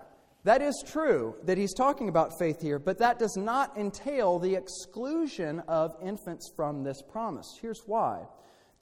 [0.43, 4.55] that is true that he's talking about faith here, but that does not entail the
[4.55, 7.59] exclusion of infants from this promise.
[7.61, 8.25] Here's why.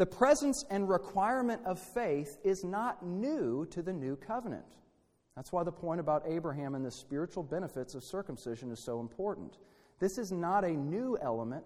[0.03, 4.65] The presence and requirement of faith is not new to the new covenant.
[5.37, 9.55] That's why the point about Abraham and the spiritual benefits of circumcision is so important.
[9.99, 11.63] This is not a new element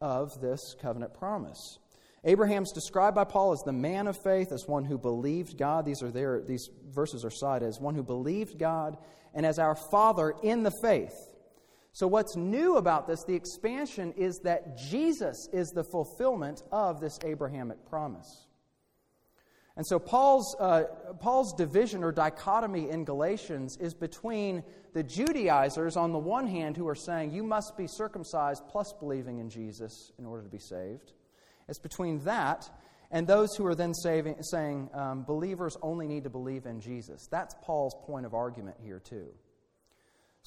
[0.00, 1.78] of this covenant promise.
[2.24, 5.84] Abraham's described by Paul as the man of faith, as one who believed God.
[5.84, 8.96] These are there, these verses are cited as one who believed God
[9.34, 11.12] and as our Father in the faith.
[11.92, 17.18] So, what's new about this, the expansion, is that Jesus is the fulfillment of this
[17.24, 18.46] Abrahamic promise.
[19.76, 20.84] And so, Paul's, uh,
[21.20, 26.88] Paul's division or dichotomy in Galatians is between the Judaizers, on the one hand, who
[26.88, 31.12] are saying you must be circumcised plus believing in Jesus in order to be saved.
[31.68, 32.68] It's between that
[33.10, 37.26] and those who are then saving, saying um, believers only need to believe in Jesus.
[37.30, 39.28] That's Paul's point of argument here, too.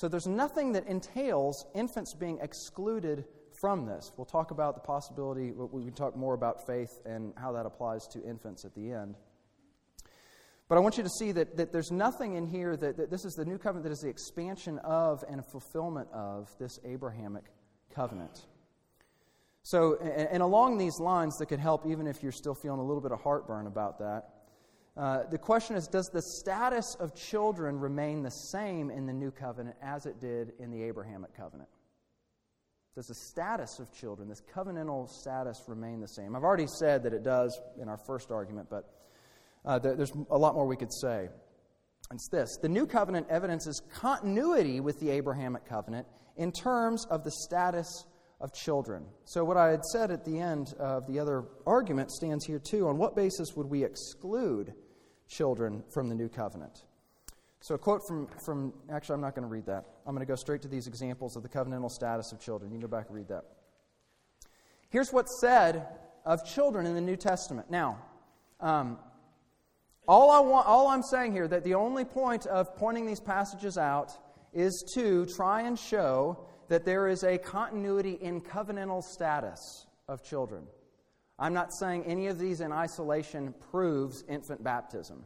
[0.02, 3.24] So there's nothing that entails infants being excluded
[3.62, 4.12] from this.
[4.18, 8.08] We'll talk about the possibility, we can talk more about faith and how that applies
[8.14, 9.14] to infants at the end.
[10.68, 13.26] But I want you to see that, that there's nothing in here that, that this
[13.26, 17.44] is the new covenant that is the expansion of and fulfillment of this Abrahamic
[17.94, 18.48] covenant.
[19.62, 22.84] So, and, and along these lines that could help, even if you're still feeling a
[22.84, 24.41] little bit of heartburn about that,
[24.98, 29.32] uh, the question is Does the status of children remain the same in the new
[29.32, 31.70] covenant as it did in the Abrahamic covenant?
[32.96, 36.36] Does the status of children, this covenantal status, remain the same?
[36.36, 38.90] I've already said that it does in our first argument, but
[39.64, 41.30] uh, there's a lot more we could say.
[42.14, 47.32] It's this the new covenant evidences continuity with the Abrahamic covenant in terms of the
[47.32, 48.06] status
[48.42, 49.06] of children.
[49.26, 52.88] So, what I had said at the end of the other argument stands here too.
[52.88, 54.74] On what basis would we exclude
[55.28, 56.84] children from the new covenant?
[57.62, 59.86] So, a quote from, from actually, I'm not going to read that.
[60.06, 62.72] I'm going to go straight to these examples of the covenantal status of children.
[62.72, 63.44] You can go back and read that.
[64.90, 65.88] Here's what's said
[66.26, 67.70] of children in the New Testament.
[67.70, 68.00] Now,
[68.60, 68.98] um,
[70.08, 73.78] all, I want, all I'm saying here, that the only point of pointing these passages
[73.78, 74.12] out
[74.54, 80.64] is to try and show that there is a continuity in covenantal status of children.
[81.38, 85.26] I'm not saying any of these in isolation proves infant baptism.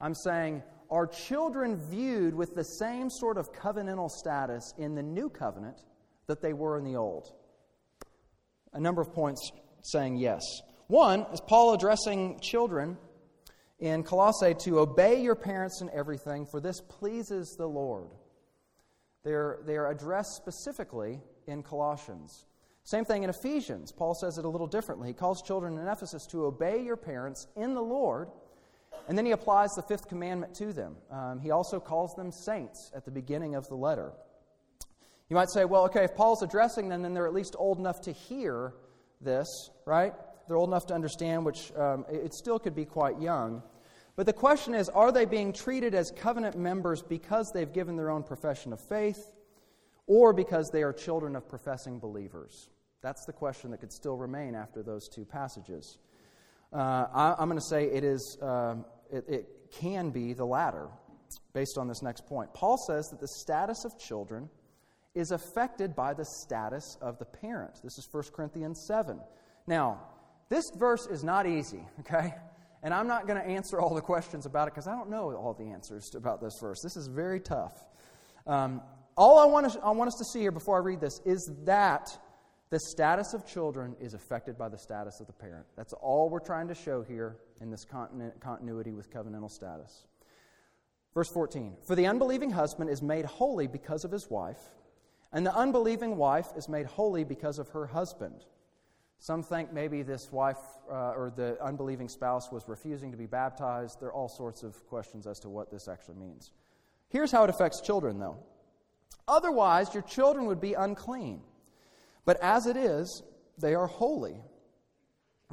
[0.00, 5.28] I'm saying, are children viewed with the same sort of covenantal status in the new
[5.28, 5.84] covenant
[6.28, 7.34] that they were in the old?
[8.72, 10.40] A number of points saying yes.
[10.86, 12.96] One is Paul addressing children
[13.80, 18.08] in Colossae to obey your parents in everything, for this pleases the Lord.
[19.24, 22.46] They're, they're addressed specifically in Colossians.
[22.84, 23.90] Same thing in Ephesians.
[23.92, 25.08] Paul says it a little differently.
[25.08, 28.28] He calls children in Ephesus to obey your parents in the Lord,
[29.08, 30.96] and then he applies the fifth commandment to them.
[31.10, 34.12] Um, he also calls them saints at the beginning of the letter.
[35.30, 38.02] You might say, well, okay, if Paul's addressing them, then they're at least old enough
[38.02, 38.74] to hear
[39.22, 40.12] this, right?
[40.46, 43.62] They're old enough to understand, which um, it still could be quite young.
[44.16, 48.10] But the question is are they being treated as covenant members because they've given their
[48.10, 49.32] own profession of faith
[50.06, 52.68] or because they are children of professing believers?
[53.02, 55.98] That's the question that could still remain after those two passages.
[56.72, 58.76] Uh, I, am going to say it, is, uh,
[59.12, 60.88] it, it can be the latter
[61.52, 62.52] based on this next point.
[62.54, 64.48] Paul says that the status of children
[65.14, 67.80] is affected by the status of the parent.
[67.84, 69.20] This is 1 Corinthians 7.
[69.66, 70.00] Now,
[70.48, 72.34] this verse is not easy, okay?
[72.84, 75.34] And I'm not going to answer all the questions about it because I don't know
[75.34, 76.82] all the answers about this verse.
[76.82, 77.72] This is very tough.
[78.46, 78.82] Um,
[79.16, 81.50] all I want, to, I want us to see here before I read this is
[81.64, 82.10] that
[82.68, 85.64] the status of children is affected by the status of the parent.
[85.76, 87.86] That's all we're trying to show here in this
[88.40, 90.06] continuity with covenantal status.
[91.14, 94.60] Verse 14 For the unbelieving husband is made holy because of his wife,
[95.32, 98.44] and the unbelieving wife is made holy because of her husband.
[99.18, 100.58] Some think maybe this wife
[100.90, 104.00] uh, or the unbelieving spouse was refusing to be baptized.
[104.00, 106.52] There are all sorts of questions as to what this actually means.
[107.08, 108.36] Here's how it affects children, though.
[109.26, 111.40] Otherwise, your children would be unclean.
[112.24, 113.22] But as it is,
[113.58, 114.36] they are holy.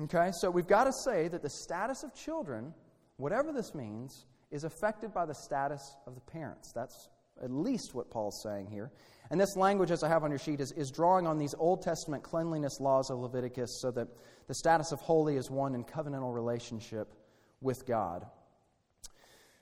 [0.02, 2.74] Okay, so we've got to say that the status of children,
[3.18, 6.72] whatever this means, is affected by the status of the parents.
[6.72, 7.10] That's
[7.42, 8.92] at least what Paul's saying here.
[9.32, 11.82] And this language, as I have on your sheet, is, is drawing on these Old
[11.82, 14.10] Testament cleanliness laws of Leviticus so that
[14.48, 17.14] the status of holy is one in covenantal relationship
[17.62, 18.26] with God.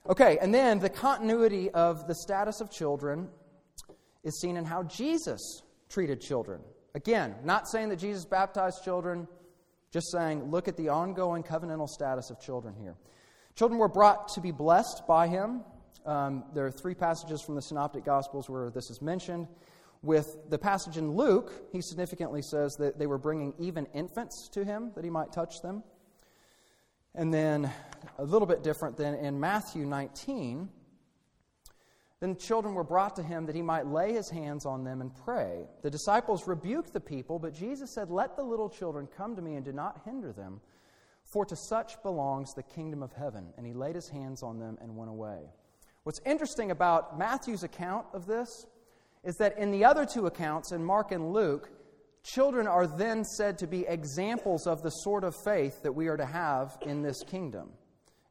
[0.08, 3.28] Okay, and then the continuity of the status of children
[4.24, 6.60] is seen in how Jesus treated children.
[6.96, 9.28] Again, not saying that Jesus baptized children,
[9.92, 12.96] just saying, look at the ongoing covenantal status of children here.
[13.54, 15.60] Children were brought to be blessed by him.
[16.06, 19.48] Um, there are three passages from the Synoptic Gospels where this is mentioned.
[20.02, 24.64] With the passage in Luke, he significantly says that they were bringing even infants to
[24.64, 25.82] him that he might touch them.
[27.14, 27.70] And then
[28.18, 30.70] a little bit different than in Matthew 19,
[32.20, 35.10] then children were brought to him that he might lay his hands on them and
[35.24, 35.66] pray.
[35.82, 39.56] The disciples rebuked the people, but Jesus said, Let the little children come to me
[39.56, 40.60] and do not hinder them,
[41.24, 43.52] for to such belongs the kingdom of heaven.
[43.56, 45.40] And he laid his hands on them and went away.
[46.10, 48.66] What's interesting about Matthew's account of this
[49.22, 51.70] is that in the other two accounts, in Mark and Luke,
[52.24, 56.16] children are then said to be examples of the sort of faith that we are
[56.16, 57.68] to have in this kingdom.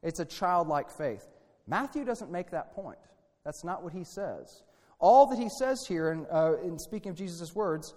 [0.02, 1.26] It's a childlike faith.
[1.66, 2.98] Matthew doesn't make that point.
[3.46, 4.62] That's not what he says.
[4.98, 7.94] All that he says here, in, uh, in speaking of Jesus' words,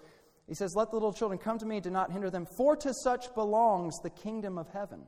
[0.47, 2.77] he says, Let the little children come to me, and do not hinder them, for
[2.77, 5.01] to such belongs the kingdom of heaven.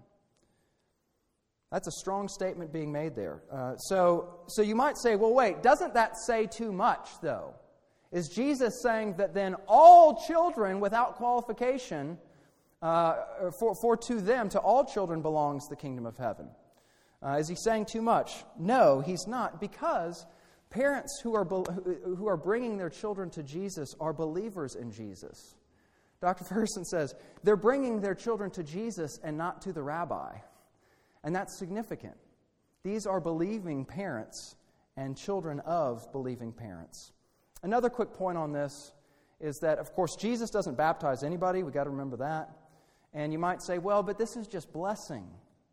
[1.75, 3.41] That's a strong statement being made there.
[3.51, 7.53] Uh, so, so you might say, well, wait, doesn't that say too much, though?
[8.13, 12.17] Is Jesus saying that then all children without qualification,
[12.81, 13.15] uh,
[13.59, 16.47] for, for to them, to all children belongs the kingdom of heaven?
[17.21, 18.45] Uh, is he saying too much?
[18.57, 20.25] No, he's not, because
[20.69, 25.55] parents who are, who are bringing their children to Jesus are believers in Jesus.
[26.21, 26.45] Dr.
[26.45, 30.37] Ferguson says they're bringing their children to Jesus and not to the rabbi.
[31.25, 32.15] And that's significant.
[32.83, 34.55] These are believing parents
[34.95, 37.11] and children of believing parents.
[37.63, 38.93] Another quick point on this
[39.41, 41.63] is that, of course, Jesus doesn't baptize anybody.
[41.63, 42.51] We've got to remember that.
[43.11, 45.27] And you might say, well, but this is just blessing.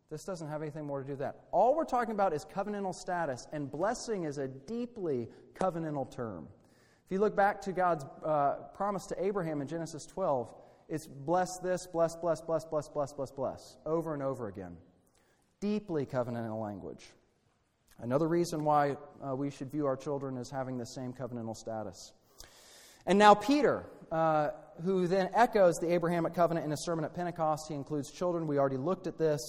[0.09, 1.45] This doesn't have anything more to do with that.
[1.51, 6.47] All we're talking about is covenantal status, and blessing is a deeply covenantal term.
[7.05, 10.53] If you look back to God's uh, promise to Abraham in Genesis 12,
[10.89, 14.77] it's bless this, bless, bless, bless, bless, bless, bless, bless, over and over again.
[15.63, 17.05] Deeply covenantal language.
[17.99, 22.11] Another reason why uh, we should view our children as having the same covenantal status.
[23.05, 24.49] And now, Peter, uh,
[24.83, 28.45] who then echoes the Abrahamic covenant in a sermon at Pentecost, he includes children.
[28.45, 29.39] We already looked at this.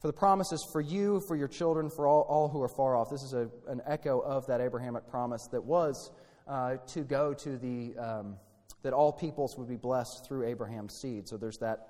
[0.00, 3.10] For the promises for you, for your children, for all, all who are far off.
[3.10, 6.12] This is a, an echo of that Abrahamic promise that was
[6.48, 8.36] uh, to go to the, um,
[8.84, 11.28] that all peoples would be blessed through Abraham's seed.
[11.28, 11.88] So there's that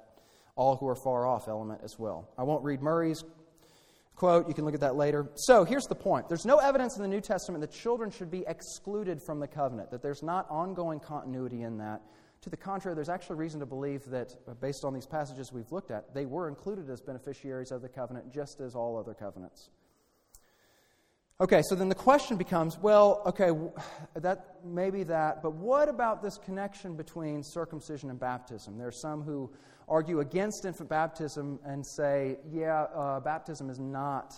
[0.57, 2.29] all who are far off element as well.
[2.37, 3.25] I won't read Murray's
[4.14, 5.31] quote, you can look at that later.
[5.35, 8.44] So here's the point there's no evidence in the New Testament that children should be
[8.46, 12.03] excluded from the covenant, that there's not ongoing continuity in that.
[12.42, 15.70] To the contrary, there's actually reason to believe that, uh, based on these passages we've
[15.70, 19.70] looked at, they were included as beneficiaries of the covenant just as all other covenants.
[21.40, 23.51] Okay, so then the question becomes well, okay,
[24.14, 28.79] that maybe that, but what about this connection between circumcision and baptism?
[28.79, 29.51] There are some who
[29.88, 34.35] argue against infant baptism and say, yeah, uh, baptism is not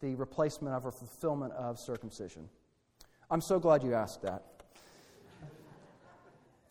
[0.00, 2.48] the replacement of or fulfillment of circumcision.
[3.30, 4.42] I'm so glad you asked that.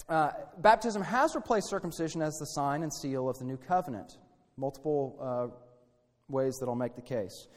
[0.10, 4.18] Uh, baptism has replaced circumcision as the sign and seal of the new covenant.
[4.56, 5.54] Multiple uh,
[6.30, 7.50] ways that I'll make the case.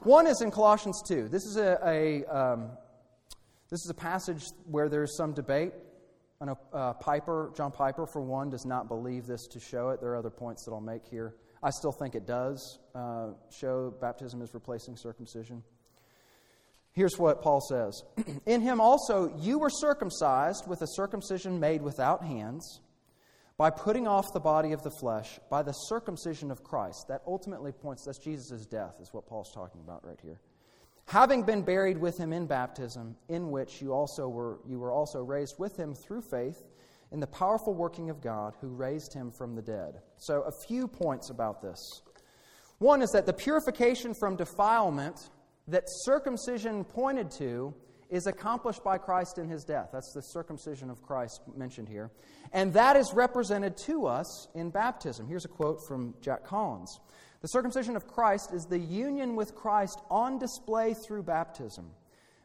[0.00, 1.28] One is in Colossians 2.
[1.28, 2.70] This is a, a um,
[3.70, 5.72] this is a passage where there's some debate.
[6.40, 10.00] And uh, Piper, John Piper, for one, does not believe this to show it.
[10.00, 11.34] There are other points that I'll make here.
[11.62, 15.62] I still think it does uh, show baptism is replacing circumcision.
[16.92, 18.02] Here's what Paul says
[18.46, 22.80] In him also you were circumcised with a circumcision made without hands,
[23.58, 27.08] by putting off the body of the flesh, by the circumcision of Christ.
[27.08, 30.40] That ultimately points, that's Jesus' death, is what Paul's talking about right here.
[31.06, 35.22] Having been buried with him in baptism, in which you also were, you were also
[35.22, 36.64] raised with him through faith
[37.12, 40.00] in the powerful working of God who raised him from the dead.
[40.16, 42.02] So, a few points about this.
[42.78, 45.30] One is that the purification from defilement
[45.68, 47.72] that circumcision pointed to
[48.10, 49.90] is accomplished by Christ in his death.
[49.92, 52.10] That's the circumcision of Christ mentioned here.
[52.52, 55.26] And that is represented to us in baptism.
[55.26, 57.00] Here's a quote from Jack Collins
[57.42, 61.90] The circumcision of Christ is the union with Christ on display through baptism.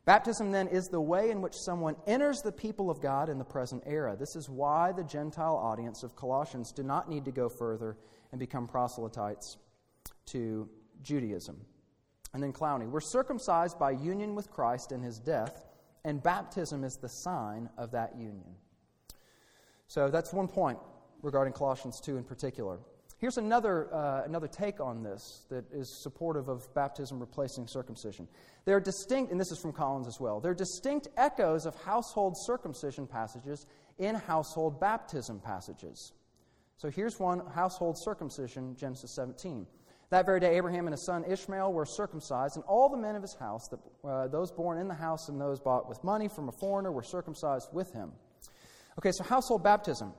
[0.06, 3.46] Baptism, then, is the way in which someone enters the people of God in the
[3.46, 4.16] present era.
[4.20, 7.98] This is why the Gentile audience of Colossians do not need to go further
[8.32, 9.58] and become proselytes
[10.26, 10.68] to
[11.04, 11.62] Judaism.
[12.34, 15.66] And then Clowney, we're circumcised by union with Christ in his death,
[16.06, 18.56] and baptism is the sign of that union.
[19.88, 20.80] So that's one point
[21.22, 22.80] regarding Colossians 2 in particular.
[23.18, 28.28] Here's another, uh, another take on this that is supportive of baptism replacing circumcision.
[28.66, 31.76] There are distinct, and this is from Collins as well, there are distinct echoes of
[31.84, 33.68] household circumcision passages
[34.00, 36.14] in household baptism passages.
[36.78, 39.68] So here's one household circumcision, Genesis 17.
[40.12, 43.22] That very day, Abraham and his son Ishmael were circumcised, and all the men of
[43.22, 43.70] his house,
[44.04, 47.02] uh, those born in the house and those bought with money from a foreigner, were
[47.02, 48.12] circumcised with him.
[49.00, 50.14] Okay, so household baptism.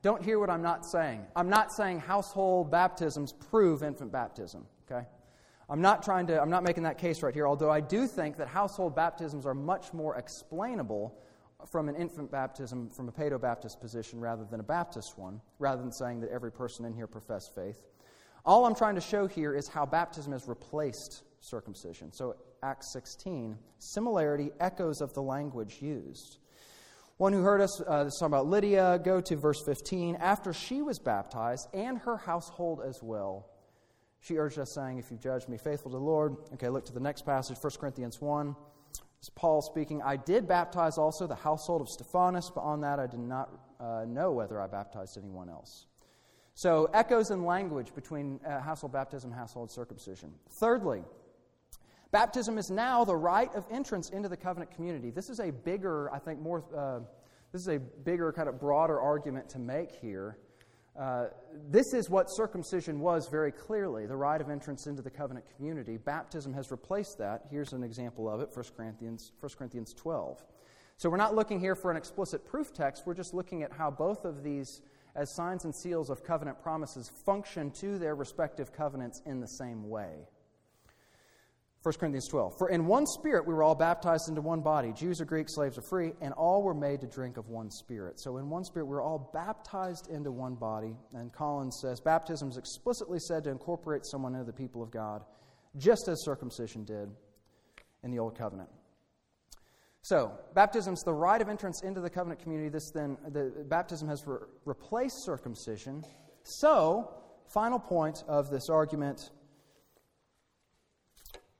[0.00, 1.26] Don't hear what I'm not saying.
[1.34, 5.04] I'm not saying household baptisms prove infant baptism, okay?
[5.68, 8.36] I'm not trying to, I'm not making that case right here, although I do think
[8.36, 11.18] that household baptisms are much more explainable
[11.66, 15.82] from an infant baptism, from a Paedo Baptist position, rather than a Baptist one, rather
[15.82, 17.82] than saying that every person in here profess faith.
[18.48, 22.10] All I'm trying to show here is how baptism has replaced circumcision.
[22.14, 26.38] So, Acts 16, similarity echoes of the language used.
[27.18, 30.16] One who heard us, uh, talking about Lydia, go to verse 15.
[30.16, 33.50] After she was baptized, and her household as well,
[34.20, 36.34] she urged us, saying, If you've judged me faithful to the Lord.
[36.54, 38.56] Okay, look to the next passage, 1 Corinthians 1.
[39.18, 40.00] It's Paul speaking.
[40.00, 44.06] I did baptize also the household of Stephanas, but on that I did not uh,
[44.08, 45.84] know whether I baptized anyone else.
[46.58, 50.32] So, echoes in language between uh, household baptism household circumcision.
[50.50, 51.04] Thirdly,
[52.10, 55.12] baptism is now the rite of entrance into the covenant community.
[55.12, 56.98] This is a bigger, I think, more, uh,
[57.52, 60.36] this is a bigger, kind of broader argument to make here.
[60.98, 61.26] Uh,
[61.70, 65.96] this is what circumcision was very clearly the rite of entrance into the covenant community.
[65.96, 67.42] Baptism has replaced that.
[67.52, 70.42] Here's an example of it 1 Corinthians, 1 Corinthians 12.
[70.96, 73.92] So we're not looking here for an explicit proof text, we're just looking at how
[73.92, 74.82] both of these
[75.18, 79.88] as signs and seals of covenant promises function to their respective covenants in the same
[79.88, 80.28] way.
[81.82, 82.58] 1 Corinthians 12.
[82.58, 85.78] For in one spirit we were all baptized into one body, Jews or Greeks, slaves
[85.78, 88.20] or free, and all were made to drink of one spirit.
[88.20, 90.96] So in one spirit we were all baptized into one body.
[91.14, 95.22] And Collins says baptism is explicitly said to incorporate someone into the people of God,
[95.76, 97.08] just as circumcision did
[98.02, 98.68] in the Old Covenant.
[100.08, 102.70] So, baptism is the rite of entrance into the covenant community.
[102.70, 106.02] This then, the baptism has re- replaced circumcision.
[106.44, 107.12] So,
[107.52, 109.32] final point of this argument,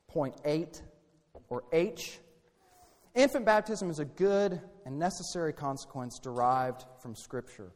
[0.07, 0.81] point eight
[1.51, 2.21] or H.
[3.15, 7.71] Infant baptism is a good and necessary consequence derived from Scripture.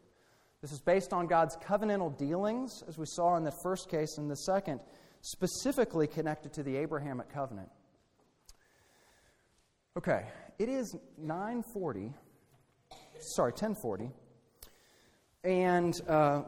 [0.62, 4.30] This is based on God's covenantal dealings, as we saw in the first case, and
[4.30, 4.80] the second,
[5.20, 7.68] specifically connected to the Abrahamic covenant.
[9.98, 10.24] Okay,
[10.62, 12.14] it is 9:40.
[13.18, 14.12] Sorry, 10:40.
[15.42, 16.42] And uh,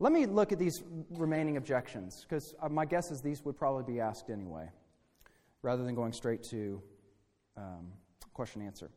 [0.00, 3.84] let me look at these remaining objections, because uh, my guess is these would probably
[3.84, 4.68] be asked anyway,
[5.62, 6.82] rather than going straight to
[7.56, 7.92] um,
[8.34, 8.90] question answer.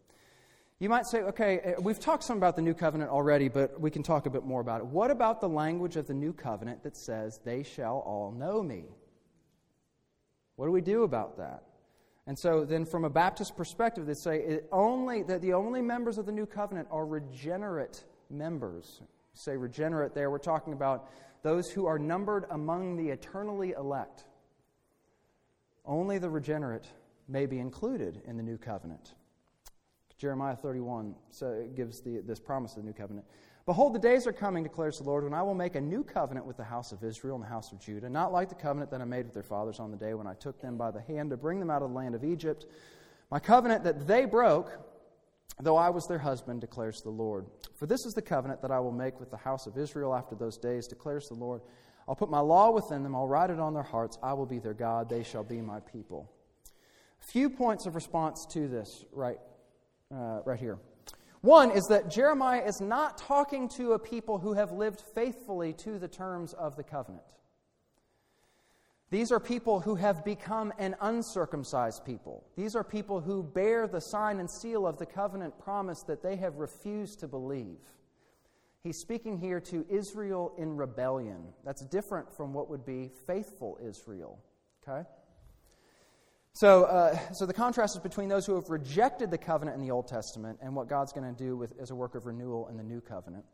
[0.80, 3.92] You might say, okay, uh, we've talked some about the new covenant already, but we
[3.92, 4.88] can talk a bit more about it.
[4.88, 8.86] What about the language of the new covenant that says, they shall all know me?
[10.56, 11.69] What do we do about that?
[12.30, 16.28] And so then from a Baptist perspective, they say only that the only members of
[16.28, 19.02] the new covenant are regenerate members.
[19.34, 21.10] Say regenerate there, we're talking about
[21.42, 24.26] those who are numbered among the eternally elect.
[25.84, 26.86] Only the regenerate
[27.28, 29.16] may be included in the new covenant.
[30.20, 31.16] Jeremiah 31
[31.74, 33.26] gives the, this promise of the new covenant.
[33.66, 36.46] Behold, the days are coming, declares the Lord, when I will make a new covenant
[36.46, 39.02] with the house of Israel and the house of Judah, not like the covenant that
[39.02, 41.30] I made with their fathers on the day when I took them by the hand
[41.30, 42.66] to bring them out of the land of Egypt.
[43.30, 44.72] My covenant that they broke,
[45.60, 47.46] though I was their husband, declares the Lord.
[47.76, 50.36] For this is the covenant that I will make with the house of Israel after
[50.36, 51.62] those days, declares the Lord.
[52.08, 54.18] I'll put my law within them, I'll write it on their hearts.
[54.24, 56.32] I will be their God, they shall be my people.
[57.20, 59.38] Few points of response to this right,
[60.12, 60.80] uh, right here.
[61.42, 65.98] One is that Jeremiah is not talking to a people who have lived faithfully to
[65.98, 67.24] the terms of the covenant.
[69.12, 72.44] These are people who have become an uncircumcised people.
[72.56, 76.36] These are people who bear the sign and seal of the covenant promise that they
[76.36, 77.80] have refused to believe.
[78.84, 81.54] He's speaking here to Israel in rebellion.
[81.66, 84.40] That's different from what would be faithful Israel.
[84.88, 85.08] Okay?
[86.54, 89.92] So, uh, so the contrast is between those who have rejected the covenant in the
[89.92, 92.78] Old Testament and what God's going to do with, as a work of renewal in
[92.78, 93.46] the New Covenant.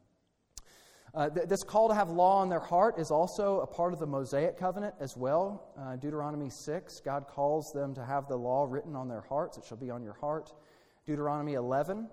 [1.14, 4.00] Uh, th- this call to have law in their heart is also a part of
[4.00, 5.72] the Mosaic covenant as well.
[5.80, 9.58] Uh, Deuteronomy 6, God calls them to have the law written on their hearts.
[9.58, 10.52] It shall be on your heart.
[11.06, 12.10] Deuteronomy 11,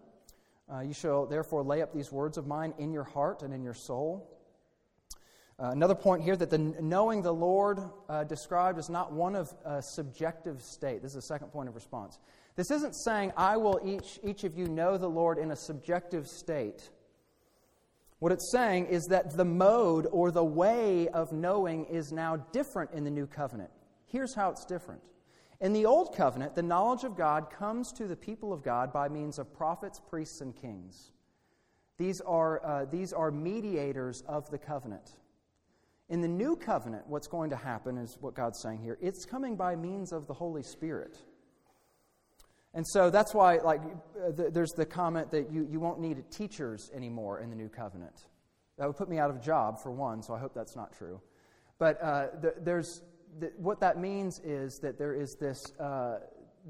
[0.72, 3.64] uh, you shall therefore lay up these words of mine in your heart and in
[3.64, 4.39] your soul.
[5.62, 9.54] Uh, another point here that the knowing the Lord uh, described is not one of
[9.64, 11.02] a subjective state.
[11.02, 12.18] This is the second point of response.
[12.56, 16.26] This isn't saying, I will each, each of you know the Lord in a subjective
[16.26, 16.90] state
[18.22, 22.92] what it's saying is that the mode or the way of knowing is now different
[22.92, 23.70] in the new covenant.
[24.06, 25.00] Here's how it's different.
[25.60, 29.08] In the old covenant, the knowledge of God comes to the people of God by
[29.08, 31.10] means of prophets, priests, and kings.
[31.98, 35.16] These are, uh, these are mediators of the covenant.
[36.09, 39.57] In the new covenant, what's going to happen is what God's saying here it's coming
[39.57, 41.16] by means of the Holy Spirit.
[42.74, 46.90] And so that's why, like, uh, there's the comment that you, you won't need teachers
[46.94, 48.26] anymore in the new covenant.
[48.78, 51.20] That would put me out of job, for one, so I hope that's not true.
[51.78, 53.03] But uh, the, there's,
[53.38, 56.20] the, what that means is that there is this, uh,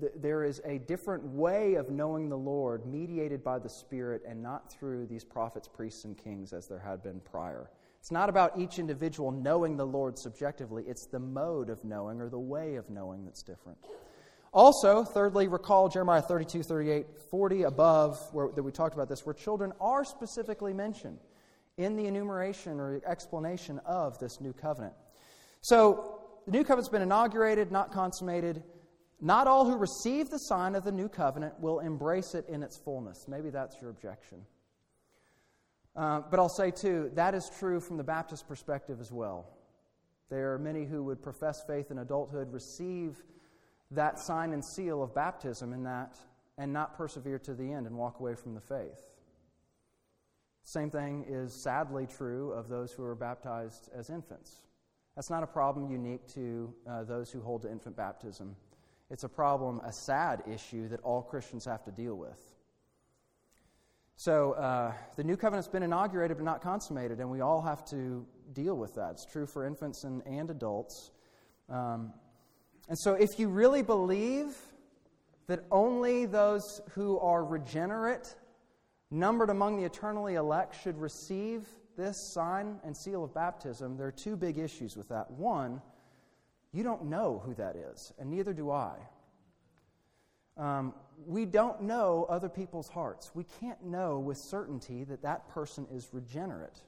[0.00, 4.42] th- there is a different way of knowing the Lord mediated by the Spirit and
[4.42, 7.70] not through these prophets, priests, and kings as there had been prior.
[8.02, 12.28] It's not about each individual knowing the Lord subjectively, it's the mode of knowing or
[12.28, 13.78] the way of knowing that's different.
[14.52, 19.32] Also, thirdly, recall Jeremiah 32, 38, 40 above, where, that we talked about this, where
[19.32, 21.20] children are specifically mentioned
[21.76, 24.94] in the enumeration or explanation of this new covenant.
[25.60, 28.64] So, the new covenant's been inaugurated, not consummated.
[29.20, 32.76] Not all who receive the sign of the new covenant will embrace it in its
[32.76, 33.26] fullness.
[33.28, 34.44] Maybe that's your objection.
[35.94, 39.46] Uh, but I'll say, too, that is true from the Baptist perspective as well.
[40.30, 43.22] There are many who would profess faith in adulthood, receive
[43.90, 46.16] that sign and seal of baptism in that
[46.56, 49.02] and not persevere to the end and walk away from the faith.
[50.64, 54.62] Same thing is sadly true of those who are baptized as infants.
[55.16, 58.56] That's not a problem unique to uh, those who hold to infant baptism.
[59.10, 62.51] It's a problem, a sad issue that all Christians have to deal with.
[64.16, 68.26] So, uh, the new covenant's been inaugurated but not consummated, and we all have to
[68.52, 69.12] deal with that.
[69.12, 71.10] It's true for infants and, and adults.
[71.68, 72.12] Um,
[72.88, 74.56] and so, if you really believe
[75.46, 78.34] that only those who are regenerate,
[79.10, 84.12] numbered among the eternally elect, should receive this sign and seal of baptism, there are
[84.12, 85.30] two big issues with that.
[85.30, 85.82] One,
[86.72, 88.94] you don't know who that is, and neither do I.
[90.56, 90.94] Um,
[91.26, 93.30] we don't know other people's hearts.
[93.34, 96.82] We can't know with certainty that that person is regenerate.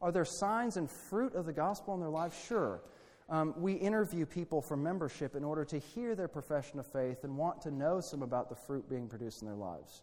[0.00, 2.34] Are there signs and fruit of the gospel in their life?
[2.46, 2.82] Sure.
[3.28, 7.36] Um, we interview people for membership in order to hear their profession of faith and
[7.36, 10.02] want to know some about the fruit being produced in their lives.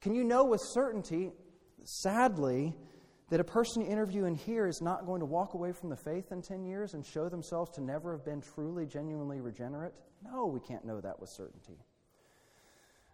[0.00, 1.30] Can you know with certainty,
[1.84, 2.74] sadly,
[3.30, 5.96] that a person you interview and hear is not going to walk away from the
[5.96, 9.92] faith in 10 years and show themselves to never have been truly, genuinely regenerate?
[10.24, 11.78] No, we can't know that with certainty.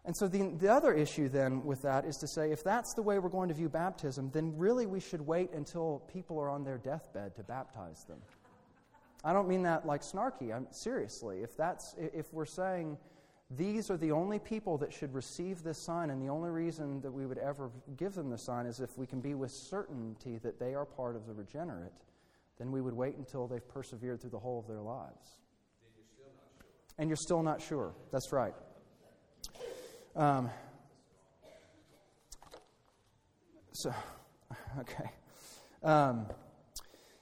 [0.06, 3.02] And so the, the other issue then with that is to say if that's the
[3.02, 6.62] way we're going to view baptism, then really we should wait until people are on
[6.62, 8.18] their deathbed to baptize them.
[9.24, 10.54] I don't mean that like snarky.
[10.54, 11.42] I'm seriously.
[11.42, 12.98] If that's if we're saying
[13.50, 17.10] these are the only people that should receive this sign, and the only reason that
[17.10, 20.58] we would ever give them the sign is if we can be with certainty that
[20.58, 21.92] they are part of the regenerate,
[22.58, 25.38] then we would wait until they've persevered through the whole of their lives.
[25.96, 26.66] You're sure.
[26.98, 27.94] And you're still not sure.
[28.12, 28.54] That's right.
[30.16, 30.50] Um,
[33.72, 33.92] so,
[34.80, 35.10] okay.
[35.82, 36.26] Um,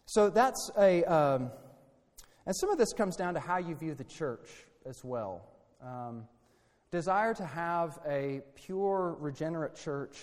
[0.07, 1.05] so that's a.
[1.05, 1.51] Um,
[2.45, 4.49] and some of this comes down to how you view the church
[4.85, 5.49] as well.
[5.81, 6.25] Um,
[6.91, 10.19] desire to have a pure, regenerate church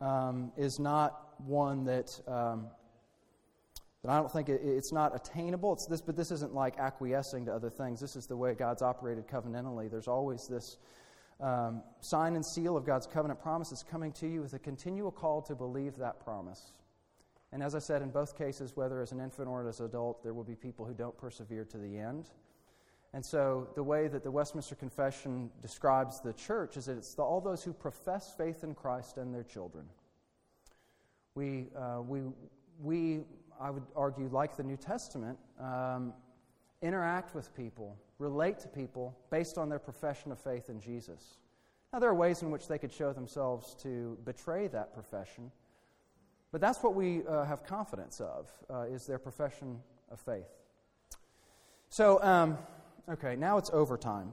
[0.00, 2.66] um, is not one that, um,
[4.02, 5.72] that I don't think it, it's not attainable.
[5.72, 8.00] It's this, but this isn't like acquiescing to other things.
[8.00, 9.90] This is the way God's operated covenantally.
[9.90, 10.76] There's always this
[11.40, 15.42] um, sign and seal of God's covenant promises coming to you with a continual call
[15.42, 16.72] to believe that promise.
[17.52, 20.22] And as I said, in both cases, whether as an infant or as an adult,
[20.22, 22.30] there will be people who don't persevere to the end.
[23.12, 27.22] And so, the way that the Westminster Confession describes the church is that it's the,
[27.22, 29.86] all those who profess faith in Christ and their children.
[31.34, 32.22] We, uh, we,
[32.82, 33.20] we,
[33.60, 36.12] I would argue, like the New Testament, um,
[36.82, 41.38] interact with people, relate to people based on their profession of faith in Jesus.
[41.92, 45.50] Now, there are ways in which they could show themselves to betray that profession,
[46.52, 50.48] but that's what we uh, have confidence of, uh, is their profession of faith.
[51.88, 52.58] So, um,
[53.08, 54.32] okay, now it's overtime.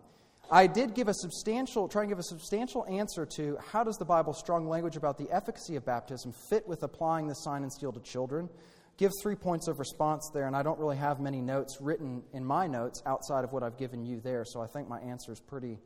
[0.52, 4.06] I did give a substantial, try and give a substantial answer to how does the
[4.06, 7.92] Bible's strong language about the efficacy of baptism fit with applying the sign and seal
[7.92, 8.50] to children.
[8.98, 12.46] Give three points of response there, and I don't really have many notes written in
[12.46, 15.40] my notes outside of what I've given you there, so I think my answer is
[15.40, 15.80] pretty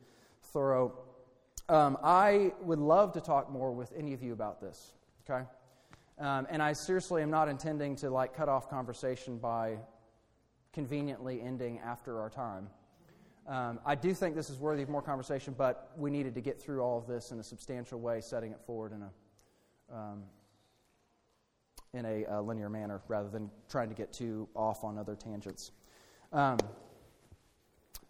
[0.52, 0.92] thorough.
[1.70, 4.92] Um, I would love to talk more with any of you about this,
[5.28, 5.44] okay?
[6.18, 9.78] Um, and I seriously am not intending to like cut off conversation by
[10.72, 12.68] conveniently ending after our time.
[13.46, 16.60] Um, I do think this is worthy of more conversation, but we needed to get
[16.60, 19.10] through all of this in a substantial way, setting it forward in a
[19.96, 20.24] um,
[21.94, 25.72] in a uh, linear manner rather than trying to get too off on other tangents.
[26.32, 26.58] Um,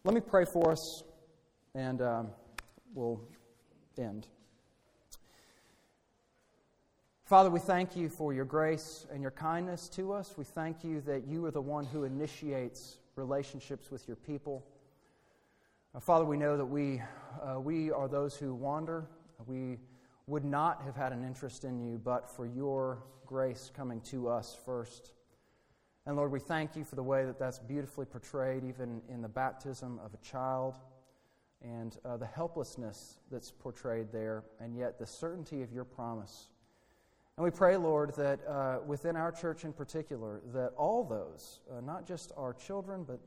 [0.04, 1.02] let me pray for us,
[1.74, 2.28] and um,
[2.94, 3.20] we'll
[3.96, 4.26] end.
[7.24, 10.34] Father, we thank you for your grace and your kindness to us.
[10.38, 14.64] We thank you that you are the one who initiates relationships with your people.
[15.94, 17.02] Uh, Father, we know that we,
[17.42, 19.06] uh, we are those who wander.
[19.46, 19.78] We
[20.28, 24.56] would not have had an interest in you but for your grace coming to us
[24.64, 25.12] first.
[26.06, 29.28] And Lord, we thank you for the way that that's beautifully portrayed, even in the
[29.28, 30.76] baptism of a child,
[31.62, 36.48] and uh, the helplessness that's portrayed there, and yet the certainty of your promise.
[37.36, 41.80] And we pray, Lord, that uh, within our church in particular, that all those, uh,
[41.80, 43.20] not just our children, but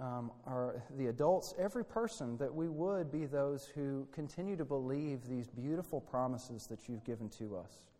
[0.00, 5.26] um, our, the adults, every person, that we would be those who continue to believe
[5.28, 7.90] these beautiful promises that you've given to us.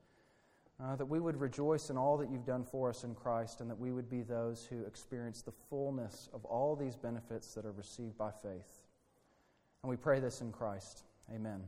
[0.82, 3.70] Uh, that we would rejoice in all that you've done for us in Christ, and
[3.70, 7.72] that we would be those who experience the fullness of all these benefits that are
[7.72, 8.80] received by faith.
[9.82, 11.04] And we pray this in Christ.
[11.32, 11.60] Amen.